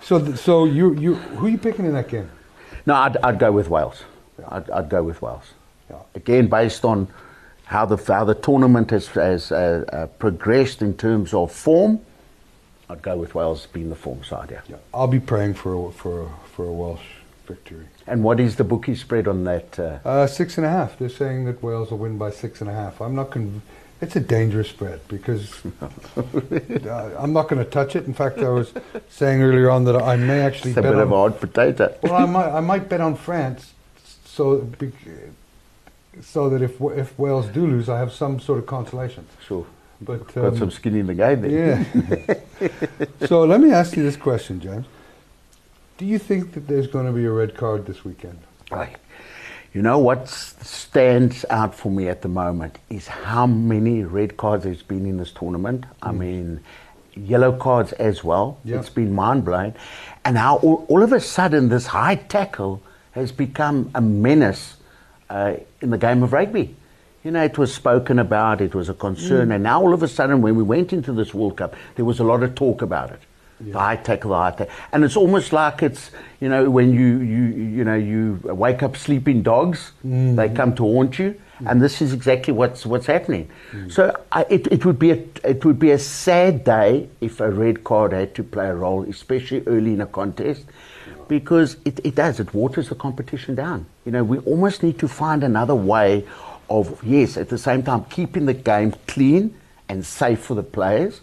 So, 0.00 0.18
th- 0.18 0.36
so 0.38 0.64
you 0.64 0.94
you 0.94 1.14
who 1.14 1.46
are 1.46 1.50
you 1.50 1.58
picking 1.58 1.84
in 1.84 1.92
that 1.92 2.08
game? 2.08 2.28
No, 2.86 2.94
I'd, 2.94 3.16
I'd 3.18 3.38
go 3.38 3.52
with 3.52 3.68
Wales. 3.68 4.02
Yeah. 4.38 4.46
I'd, 4.50 4.70
I'd 4.70 4.88
go 4.88 5.02
with 5.02 5.22
Wales. 5.22 5.52
Yeah. 5.90 5.96
Again, 6.14 6.48
based 6.48 6.84
on 6.84 7.08
how 7.64 7.86
the 7.86 7.96
how 8.12 8.24
the 8.24 8.34
tournament 8.34 8.90
has, 8.90 9.08
has 9.08 9.52
uh, 9.52 9.84
uh, 9.92 10.06
progressed 10.18 10.82
in 10.82 10.94
terms 10.94 11.32
of 11.32 11.52
form, 11.52 12.00
I'd 12.90 13.02
go 13.02 13.16
with 13.16 13.34
Wales 13.34 13.66
being 13.72 13.88
the 13.88 13.96
form 13.96 14.24
side. 14.24 14.50
Yeah. 14.50 14.60
Yeah, 14.68 14.76
I'll 14.92 15.06
be 15.06 15.20
praying 15.20 15.54
for 15.54 15.88
a, 15.88 15.92
for 15.92 16.22
a, 16.22 16.28
for 16.54 16.64
a 16.66 16.72
Welsh 16.72 17.00
victory. 17.46 17.86
And 18.06 18.22
what 18.24 18.40
is 18.40 18.56
the 18.56 18.64
bookie 18.64 18.94
spread 18.94 19.28
on 19.28 19.44
that? 19.44 19.78
Uh, 19.78 19.98
Uh, 20.04 20.26
six 20.26 20.56
and 20.58 20.66
a 20.66 20.70
half. 20.70 20.98
They're 20.98 21.08
saying 21.08 21.44
that 21.46 21.62
Wales 21.62 21.90
will 21.90 21.98
win 21.98 22.18
by 22.18 22.30
six 22.30 22.60
and 22.60 22.68
a 22.68 22.74
half. 22.74 23.00
I'm 23.00 23.14
not 23.14 23.30
conv- 23.30 23.60
It's 24.02 24.16
a 24.16 24.20
dangerous 24.20 24.68
spread 24.68 25.00
because 25.06 25.62
uh, 25.80 27.10
I'm 27.16 27.32
not 27.32 27.48
going 27.48 27.64
to 27.64 27.70
touch 27.70 27.94
it. 27.94 28.04
In 28.04 28.12
fact, 28.12 28.40
I 28.40 28.48
was 28.48 28.74
saying 29.08 29.40
earlier 29.40 29.70
on 29.70 29.84
that 29.84 29.94
I 29.94 30.16
may 30.16 30.40
actually 30.40 30.72
it's 30.72 30.78
a 30.78 30.82
bet 30.82 30.90
bit 30.90 31.00
on, 31.00 31.02
of 31.02 31.08
hot 31.10 31.40
potato. 31.40 31.96
well, 32.02 32.14
I 32.14 32.26
might 32.26 32.50
I 32.50 32.60
might 32.60 32.88
bet 32.88 33.00
on 33.00 33.14
France, 33.14 33.72
so 34.24 34.66
so 36.20 36.50
that 36.50 36.62
if 36.62 36.80
if 36.80 37.16
Wales 37.16 37.46
do 37.46 37.64
lose, 37.64 37.88
I 37.88 37.98
have 38.00 38.12
some 38.12 38.40
sort 38.40 38.58
of 38.58 38.66
consolation. 38.66 39.24
Sure. 39.46 39.64
But 40.00 40.34
Got 40.34 40.46
um, 40.46 40.58
some 40.58 40.70
skin 40.72 40.96
in 40.96 41.06
the 41.06 41.14
game 41.14 41.42
there. 41.42 41.86
yeah. 42.60 42.66
so 43.26 43.44
let 43.44 43.60
me 43.60 43.70
ask 43.70 43.96
you 43.96 44.02
this 44.02 44.16
question, 44.16 44.60
James. 44.60 44.86
Do 45.96 46.04
you 46.04 46.18
think 46.18 46.54
that 46.54 46.66
there's 46.66 46.88
going 46.88 47.06
to 47.06 47.12
be 47.12 47.24
a 47.24 47.30
red 47.30 47.54
card 47.54 47.86
this 47.86 48.04
weekend? 48.04 48.40
Right. 48.68 48.96
You 49.72 49.80
know 49.80 49.98
what 49.98 50.28
stands 50.28 51.46
out 51.48 51.74
for 51.74 51.90
me 51.90 52.08
at 52.08 52.20
the 52.20 52.28
moment 52.28 52.78
is 52.90 53.06
how 53.06 53.46
many 53.46 54.04
red 54.04 54.36
cards 54.36 54.64
there's 54.64 54.82
been 54.82 55.06
in 55.06 55.16
this 55.16 55.32
tournament. 55.32 55.86
I 56.02 56.12
mean, 56.12 56.60
yellow 57.14 57.56
cards 57.56 57.92
as 57.92 58.22
well. 58.22 58.58
Yeah. 58.64 58.80
It's 58.80 58.90
been 58.90 59.14
mind 59.14 59.46
blowing. 59.46 59.74
And 60.26 60.36
how 60.36 60.56
all, 60.58 60.84
all 60.88 61.02
of 61.02 61.14
a 61.14 61.20
sudden 61.20 61.70
this 61.70 61.86
high 61.86 62.16
tackle 62.16 62.82
has 63.12 63.32
become 63.32 63.90
a 63.94 64.02
menace 64.02 64.76
uh, 65.30 65.54
in 65.80 65.88
the 65.88 65.98
game 65.98 66.22
of 66.22 66.34
rugby. 66.34 66.76
You 67.24 67.30
know, 67.30 67.42
it 67.42 67.56
was 67.56 67.72
spoken 67.72 68.18
about, 68.18 68.60
it 68.60 68.74
was 68.74 68.88
a 68.88 68.94
concern, 68.94 69.52
and 69.52 69.62
now 69.62 69.80
all 69.80 69.94
of 69.94 70.02
a 70.02 70.08
sudden, 70.08 70.42
when 70.42 70.56
we 70.56 70.62
went 70.64 70.92
into 70.92 71.12
this 71.12 71.32
World 71.32 71.56
Cup, 71.56 71.76
there 71.94 72.04
was 72.04 72.18
a 72.18 72.24
lot 72.24 72.42
of 72.42 72.56
talk 72.56 72.82
about 72.82 73.12
it. 73.12 73.20
The 73.64 73.78
high 73.78 73.96
tackle, 73.96 74.30
the 74.30 74.36
high 74.36 74.50
tackle, 74.50 74.74
and 74.92 75.04
it's 75.04 75.16
almost 75.16 75.52
like 75.52 75.82
it's 75.82 76.10
you 76.40 76.48
know 76.48 76.68
when 76.70 76.92
you 76.92 77.18
you 77.18 77.42
you 77.76 77.84
know 77.84 77.94
you 77.94 78.40
wake 78.44 78.82
up 78.82 78.96
sleeping 78.96 79.42
dogs, 79.42 79.92
Mm. 80.04 80.36
they 80.36 80.48
come 80.48 80.74
to 80.74 80.82
haunt 80.82 81.18
you, 81.18 81.34
and 81.66 81.80
this 81.80 82.02
is 82.02 82.12
exactly 82.12 82.52
what's 82.52 82.84
what's 82.84 83.06
happening. 83.06 83.48
Mm. 83.72 83.92
So 83.92 84.02
I, 84.32 84.44
it 84.50 84.66
it 84.72 84.84
would 84.84 84.98
be 84.98 85.10
a 85.12 85.18
it 85.44 85.64
would 85.64 85.78
be 85.78 85.92
a 85.92 85.98
sad 85.98 86.64
day 86.64 87.08
if 87.20 87.40
a 87.40 87.50
red 87.50 87.84
card 87.84 88.12
had 88.12 88.34
to 88.34 88.42
play 88.42 88.68
a 88.68 88.74
role, 88.74 89.02
especially 89.08 89.62
early 89.66 89.92
in 89.94 90.00
a 90.00 90.06
contest, 90.06 90.64
because 91.28 91.76
it, 91.84 92.00
it 92.04 92.14
does 92.14 92.40
it 92.40 92.52
waters 92.54 92.88
the 92.88 92.94
competition 92.96 93.54
down. 93.54 93.86
You 94.04 94.12
know 94.12 94.24
we 94.24 94.38
almost 94.38 94.82
need 94.82 94.98
to 94.98 95.08
find 95.08 95.44
another 95.44 95.74
way 95.76 96.24
of 96.68 97.02
yes 97.04 97.36
at 97.36 97.48
the 97.48 97.58
same 97.58 97.82
time 97.82 98.04
keeping 98.04 98.46
the 98.46 98.54
game 98.54 98.92
clean 99.06 99.54
and 99.88 100.04
safe 100.04 100.40
for 100.40 100.54
the 100.54 100.62
players 100.62 101.20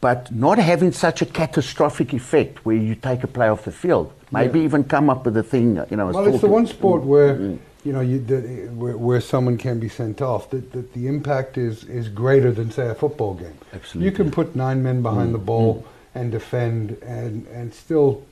but 0.00 0.32
not 0.32 0.58
having 0.58 0.92
such 0.92 1.22
a 1.22 1.26
catastrophic 1.26 2.12
effect 2.12 2.64
where 2.64 2.76
you 2.76 2.94
take 2.94 3.24
a 3.24 3.26
player 3.26 3.50
off 3.50 3.64
the 3.64 3.72
field. 3.72 4.12
Maybe 4.30 4.60
Yeah. 4.60 4.66
even 4.66 4.84
come 4.84 5.10
up 5.10 5.24
with 5.24 5.36
a 5.36 5.42
thing, 5.42 5.76
you 5.90 5.96
know. 5.96 6.06
Well, 6.08 6.26
it's 6.26 6.40
the 6.40 6.48
one 6.48 6.66
sport 6.66 7.02
where 7.02 7.36
you 7.84 7.92
know 7.92 8.00
you, 8.00 8.18
the, 8.18 8.40
where, 8.74 8.96
where 8.96 9.20
someone 9.20 9.56
can 9.56 9.78
be 9.78 9.88
sent 9.88 10.20
off. 10.20 10.50
That, 10.50 10.72
that 10.72 10.92
the 10.92 11.06
impact 11.06 11.58
is 11.58 11.84
is 11.84 12.08
greater 12.08 12.52
than 12.52 12.70
say 12.70 12.88
a 12.88 12.94
football 12.94 13.34
game. 13.34 13.58
Absolutely. 13.72 14.02
Mm. 14.02 14.10
You 14.10 14.16
can 14.16 14.30
put 14.30 14.54
nine 14.54 14.82
men 14.82 15.02
behind 15.02 15.34
the 15.34 15.38
ball 15.38 15.84
and 16.14 16.30
defend 16.30 16.96
and 17.02 17.46
and 17.48 17.72
still 17.72 18.22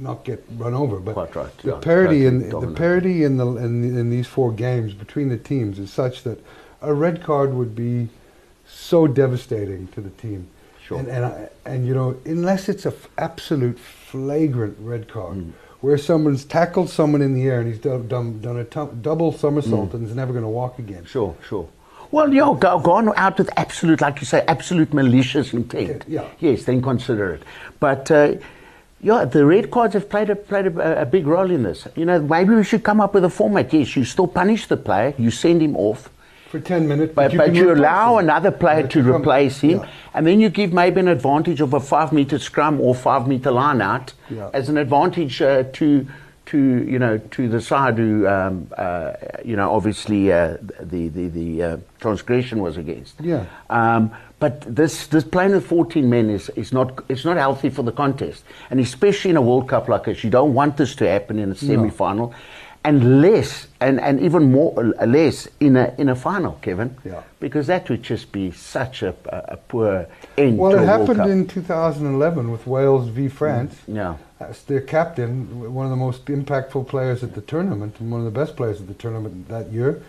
not 0.00 0.24
get 0.24 0.42
run 0.56 0.74
over. 0.74 0.98
But 0.98 1.14
Quite 1.14 1.36
right, 1.36 1.58
the 1.58 1.72
yeah, 1.72 1.78
parity 1.80 2.26
in 2.26 2.48
the 2.48 2.72
parity 2.72 3.24
in 3.24 3.36
the 3.36 3.46
in, 3.56 3.82
the, 3.82 4.00
in 4.00 4.10
these 4.10 4.26
four 4.26 4.50
games 4.52 4.94
between 4.94 5.28
the 5.28 5.38
teams 5.38 5.78
is 5.78 5.92
such 5.92 6.22
that 6.22 6.38
a 6.80 6.94
red 6.94 7.22
card 7.22 7.54
would 7.54 7.76
be 7.76 8.08
so 8.66 9.06
devastating 9.06 9.86
to 9.88 10.00
the 10.00 10.10
team. 10.10 10.48
Sure. 10.86 10.98
And 10.98 11.08
and, 11.08 11.24
I, 11.24 11.48
and 11.64 11.86
you 11.86 11.94
know, 11.94 12.16
unless 12.24 12.68
it's 12.68 12.84
a 12.86 12.90
f- 12.90 13.08
absolute 13.18 13.78
flagrant 13.78 14.76
red 14.80 15.08
card, 15.08 15.36
Mm. 15.38 15.52
where 15.80 15.98
someone's 15.98 16.44
tackled 16.44 16.90
someone 16.90 17.22
in 17.22 17.34
the 17.34 17.44
air 17.48 17.60
and 17.60 17.68
he's 17.68 17.78
done, 17.78 18.06
done, 18.08 18.40
done 18.40 18.56
a 18.58 18.64
double 19.02 19.32
somersault 19.32 19.90
Mm. 19.90 19.94
and 19.94 20.06
is 20.08 20.14
never 20.14 20.32
going 20.32 20.44
to 20.44 20.48
walk 20.62 20.78
again. 20.78 21.04
Sure, 21.04 21.34
sure. 21.48 21.66
Well, 22.10 22.32
yeah, 22.34 22.54
go, 22.58 22.78
go 22.78 22.92
on 22.92 23.12
out 23.16 23.38
with 23.38 23.50
absolute, 23.56 24.00
like 24.02 24.20
you 24.20 24.26
say, 24.26 24.44
absolute 24.46 24.92
malicious 24.92 25.54
intent. 25.54 26.04
Yeah. 26.06 26.24
Yes, 26.40 26.64
then 26.64 26.82
consider 26.82 27.32
it. 27.34 27.42
But 27.80 28.10
uh, 28.10 28.34
yeah, 29.00 29.24
the 29.24 29.46
red 29.46 29.70
cards 29.70 29.94
have 29.94 30.08
played 30.10 30.28
a, 30.30 30.36
played 30.36 30.66
a, 30.66 31.02
a 31.02 31.06
big 31.06 31.26
role 31.26 31.50
in 31.50 31.62
this. 31.62 31.88
You 31.96 32.04
know, 32.04 32.20
maybe 32.20 32.54
we 32.54 32.64
should 32.64 32.82
come 32.84 33.00
up 33.00 33.14
with 33.14 33.24
a 33.24 33.30
format. 33.30 33.72
Yes, 33.72 33.96
you 33.96 34.04
still 34.04 34.26
punish 34.28 34.66
the 34.66 34.76
player, 34.76 35.14
you 35.18 35.30
send 35.30 35.62
him 35.62 35.74
off, 35.74 36.10
For 36.52 36.60
10 36.60 36.86
minutes, 36.86 37.14
but, 37.14 37.34
but 37.34 37.46
can 37.46 37.54
you 37.54 37.72
allow 37.72 38.18
him. 38.18 38.26
another 38.26 38.50
player 38.50 38.86
to 38.86 39.02
come- 39.02 39.10
replace 39.10 39.60
him, 39.60 39.78
yeah. 39.78 39.88
and 40.12 40.26
then 40.26 40.38
you 40.38 40.50
give 40.50 40.70
maybe 40.70 41.00
an 41.00 41.08
advantage 41.08 41.62
of 41.62 41.72
a 41.72 41.80
five 41.80 42.12
meter 42.12 42.38
scrum 42.38 42.78
or 42.78 42.94
five 42.94 43.26
meter 43.26 43.50
line 43.50 43.80
out 43.80 44.12
Yeah. 44.28 44.50
as 44.52 44.68
an 44.68 44.76
advantage 44.76 45.40
uh, 45.40 45.64
to 45.72 46.06
to 46.44 46.58
you 46.58 46.98
know 46.98 47.16
to 47.16 47.48
the 47.48 47.58
side 47.62 47.96
who 47.96 48.28
um, 48.28 48.66
uh, 48.76 49.12
you 49.42 49.56
know 49.56 49.72
obviously 49.72 50.30
uh, 50.30 50.58
the 50.78 51.08
the 51.08 51.28
the 51.28 51.62
uh, 51.62 51.76
transgression 52.00 52.60
was 52.60 52.76
against. 52.76 53.18
Yeah. 53.18 53.46
Um, 53.70 54.10
but 54.38 54.60
this 54.76 55.06
this 55.06 55.24
playing 55.24 55.52
with 55.52 55.64
14 55.64 56.10
men 56.10 56.28
is, 56.28 56.50
is 56.50 56.70
not 56.70 57.02
it's 57.08 57.24
not 57.24 57.38
healthy 57.38 57.70
for 57.70 57.82
the 57.82 57.92
contest, 57.92 58.44
and 58.68 58.78
especially 58.78 59.30
in 59.30 59.38
a 59.38 59.42
World 59.42 59.68
Cup 59.70 59.88
like 59.88 60.04
this, 60.04 60.22
you 60.22 60.28
don't 60.28 60.52
want 60.52 60.76
this 60.76 60.94
to 60.96 61.08
happen 61.08 61.38
in 61.38 61.50
a 61.50 61.54
semi 61.54 61.88
final. 61.88 62.34
And 62.84 63.22
less, 63.22 63.68
and, 63.80 64.00
and 64.00 64.20
even 64.20 64.50
more, 64.50 64.94
uh, 65.00 65.06
less 65.06 65.46
in 65.60 65.76
a 65.76 65.94
in 65.98 66.08
a 66.08 66.16
final, 66.16 66.58
Kevin 66.62 66.96
Yeah. 67.04 67.22
because 67.38 67.68
that 67.68 67.88
would 67.88 68.02
just 68.02 68.32
be 68.32 68.50
such 68.50 69.02
a, 69.04 69.14
a, 69.26 69.52
a 69.54 69.56
poor 69.56 70.06
end 70.36 70.58
Well, 70.58 70.74
it 70.74 70.84
happened 70.86 71.30
in 71.30 71.46
2011 71.46 72.50
with 72.50 72.66
Wales 72.66 73.08
v 73.08 73.28
France. 73.28 73.76
Yeah. 73.86 74.16
As 74.40 74.64
their 74.64 74.80
captain, 74.80 75.72
one 75.72 75.86
of 75.86 75.90
the 75.90 75.96
most 75.96 76.24
impactful 76.26 76.88
players 76.88 77.22
at 77.22 77.34
the 77.34 77.40
tournament, 77.42 78.00
and 78.00 78.10
one 78.10 78.20
of 78.20 78.24
the 78.24 78.40
best 78.40 78.56
players 78.56 78.80
at 78.80 78.88
the 78.88 78.94
tournament 78.94 79.48
that 79.48 79.70
year, 79.70 80.02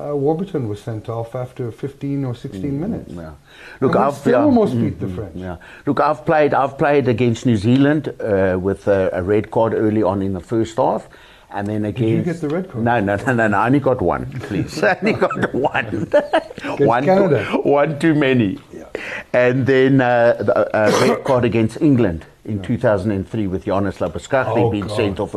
uh, 0.00 0.14
Warburton 0.16 0.68
was 0.68 0.80
sent 0.82 1.08
off 1.08 1.34
after 1.36 1.70
15 1.70 2.24
or 2.24 2.34
16 2.34 2.80
minutes. 2.80 3.12
Mm, 3.12 3.22
Yeah. 3.22 3.32
Look, 3.80 3.94
I've 3.96 4.14
still 4.14 4.32
yeah, 4.32 4.44
almost 4.44 4.74
mm, 4.74 4.82
beat 4.82 4.98
the 5.00 5.06
mm, 5.06 5.14
French. 5.14 5.36
Yeah. 5.36 5.56
Look, 5.86 6.00
I've 6.00 6.24
played. 6.26 6.52
I've 6.54 6.76
played 6.76 7.06
against 7.08 7.46
New 7.46 7.56
Zealand 7.56 8.08
uh, 8.20 8.58
with 8.60 8.88
a, 8.88 9.10
a 9.12 9.22
red 9.22 9.50
card 9.52 9.72
early 9.74 10.02
on 10.02 10.22
in 10.22 10.32
the 10.34 10.40
first 10.40 10.76
half, 10.76 11.08
and 11.56 11.66
then 11.66 11.84
against. 11.86 12.08
you 12.10 12.22
get 12.22 12.40
the 12.40 12.48
red 12.48 12.70
card? 12.70 12.84
No, 12.84 13.00
no, 13.00 13.16
no, 13.16 13.32
no. 13.34 13.48
no 13.48 13.56
I 13.58 13.66
only 13.66 13.80
got 13.80 14.00
one. 14.02 14.26
Please, 14.40 14.82
I 14.82 14.96
only 15.00 15.14
got 15.14 15.54
one. 15.54 15.86
one, 16.78 17.04
Canada. 17.04 17.44
one 17.62 17.98
too 17.98 18.14
many. 18.14 18.58
And 19.32 19.66
then 19.66 20.00
uh, 20.00 20.34
the, 20.40 20.76
uh, 20.76 20.90
red 21.08 21.24
card 21.28 21.44
against 21.44 21.80
England 21.80 22.24
in 22.44 22.62
2003 22.62 23.46
with 23.46 23.64
Jannes 23.64 23.96
Labuschagne 23.98 24.46
Oh, 24.56 24.70
being 24.70 24.86
God. 24.86 24.96
sent 24.96 25.20
off. 25.20 25.34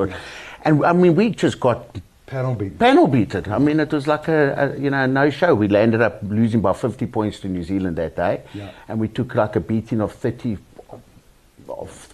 And 0.66 0.84
I 0.86 0.94
mean, 0.94 1.16
we 1.16 1.30
just 1.32 1.60
got 1.60 1.98
Panel 2.28 2.54
beat. 2.54 2.78
panel 2.78 3.08
beaten. 3.08 3.52
I 3.52 3.58
mean, 3.58 3.80
it 3.80 3.92
was 3.92 4.06
like 4.06 4.28
a, 4.28 4.54
a 4.76 4.80
you 4.80 4.92
know 4.92 5.08
no 5.08 5.32
show. 5.32 5.56
We 5.56 5.68
landed 5.68 6.00
up 6.02 6.20
losing 6.22 6.62
by 6.62 6.74
50 6.74 7.08
points 7.08 7.40
to 7.40 7.48
New 7.48 7.64
Zealand 7.64 7.96
that 7.96 8.16
day, 8.16 8.42
Yeah. 8.54 8.70
and 8.88 9.00
we 9.00 9.08
took 9.08 9.34
like 9.34 9.56
a 9.56 9.60
beating 9.60 10.00
of 10.00 10.12
30, 10.14 10.54
of 10.54 10.60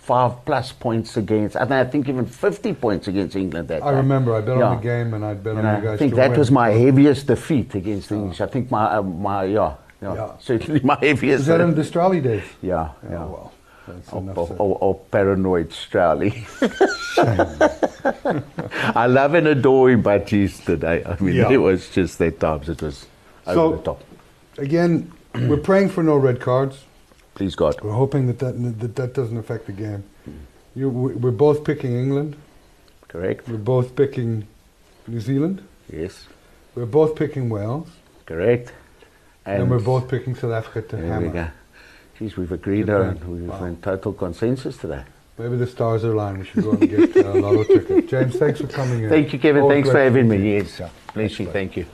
five 0.05 0.45
plus 0.45 0.71
points 0.71 1.17
against. 1.17 1.55
I, 1.55 1.59
think- 1.65 1.71
I 1.71 1.85
think 1.85 2.07
even 2.09 2.25
50 2.25 2.73
points 2.73 3.07
against 3.07 3.35
England 3.35 3.67
that 3.69 3.79
time. 3.79 3.87
I 3.87 3.91
day. 3.91 3.97
remember 3.97 4.35
I 4.35 4.41
bet 4.41 4.57
Yeah. 4.57 4.63
on 4.65 4.75
the 4.77 4.81
game 4.83 5.13
and 5.15 5.25
I 5.25 5.33
bet 5.33 5.53
You 5.53 5.59
on 5.59 5.65
know, 5.65 5.75
you 5.77 5.83
guys 5.83 5.93
I 5.95 5.97
think 5.97 6.13
that 6.15 6.29
win. 6.31 6.39
was 6.39 6.51
my 6.51 6.69
heaviest 6.69 7.27
defeat 7.27 7.73
against 7.75 8.09
the 8.09 8.15
English. 8.15 8.39
I 8.41 8.45
think 8.47 8.69
my 8.69 8.85
uh, 8.97 9.01
my 9.01 9.43
yeah, 9.45 9.73
yeah, 10.01 10.13
Yeah. 10.13 10.31
certainly 10.39 10.81
my 10.83 10.97
heaviest. 11.01 11.39
Was 11.39 11.47
that 11.47 11.61
in 11.61 11.73
the 11.75 11.81
Straeuli 11.81 12.21
days? 12.21 12.43
yeah, 12.61 12.89
Oh, 13.03 13.09
yeah. 13.09 13.25
well, 13.25 13.51
that's 13.87 14.09
Or, 14.59 14.95
paranoid 15.11 15.69
Straeuli. 15.69 16.33
I 18.95 19.07
love 19.07 19.33
and 19.33 19.47
adore 19.47 19.89
him, 19.91 20.01
but 20.01 20.31
yesterday, 20.31 21.03
I 21.05 21.17
mean, 21.21 21.35
Yeah. 21.35 21.49
it 21.51 21.57
was 21.57 21.89
just 21.89 22.21
at 22.21 22.39
times 22.39 22.69
it 22.69 22.81
was 22.81 23.05
over 23.47 23.55
So- 23.55 23.71
the 23.77 23.81
top. 23.83 24.03
Again, 24.57 25.11
we're 25.35 25.57
praying 25.57 25.89
for 25.89 26.01
no 26.03 26.15
red 26.15 26.39
cards. 26.39 26.83
Please 27.35 27.55
God. 27.55 27.79
We're 27.81 27.91
hoping 27.91 28.27
that 28.27 28.39
that, 28.39 28.79
that, 28.79 28.95
that 28.95 29.13
doesn't 29.13 29.37
affect 29.37 29.65
the 29.67 29.73
game. 29.73 30.03
You, 30.73 30.89
we- 30.89 31.13
we're 31.13 31.31
both 31.31 31.63
picking 31.63 31.93
England. 31.97 32.35
Correct? 33.07 33.47
We're 33.47 33.57
both 33.57 33.95
picking 33.95 34.47
New 35.07 35.19
Zealand. 35.21 35.61
Yes. 35.91 36.27
We're 36.75 36.85
both 36.85 37.15
picking 37.15 37.49
Wales. 37.49 37.87
Correct. 38.25 38.73
And, 39.45 39.69
we're 39.69 39.79
both 39.79 40.09
picking 40.09 40.33
South 40.35 40.51
Africa 40.51 40.81
to 40.89 40.95
There 40.95 41.05
hammer. 41.05 41.27
we 41.27 41.33
go. 41.33 41.47
Geez, 42.17 42.35
we've 42.35 42.51
agreed 42.51 42.89
on. 42.89 43.19
We've 43.29 43.47
Wow. 43.49 43.65
in 43.65 43.77
total 43.81 44.13
consensus 44.13 44.77
today. 44.77 45.03
Maybe 45.37 45.57
the 45.57 45.67
stars 45.67 46.03
are 46.05 46.13
aligned. 46.13 46.39
We 46.39 46.45
should 46.45 46.63
go 46.63 46.71
and 46.71 46.89
get 46.89 47.17
uh, 47.17 47.33
a 47.33 47.39
lotto 47.39 47.63
ticket. 47.65 48.07
James, 48.07 48.37
thanks 48.37 48.61
for 48.61 48.67
coming 48.67 49.03
in. 49.03 49.09
Thank 49.09 49.33
you, 49.33 49.39
Kevin. 49.39 49.63
Always 49.63 49.75
Thanks 49.75 49.89
for 49.91 49.99
having 49.99 50.27
me. 50.29 50.53
Yes. 50.55 50.81
Bless 51.13 51.37
you. 51.39 51.47
Thank 51.47 51.75
you. 51.77 51.85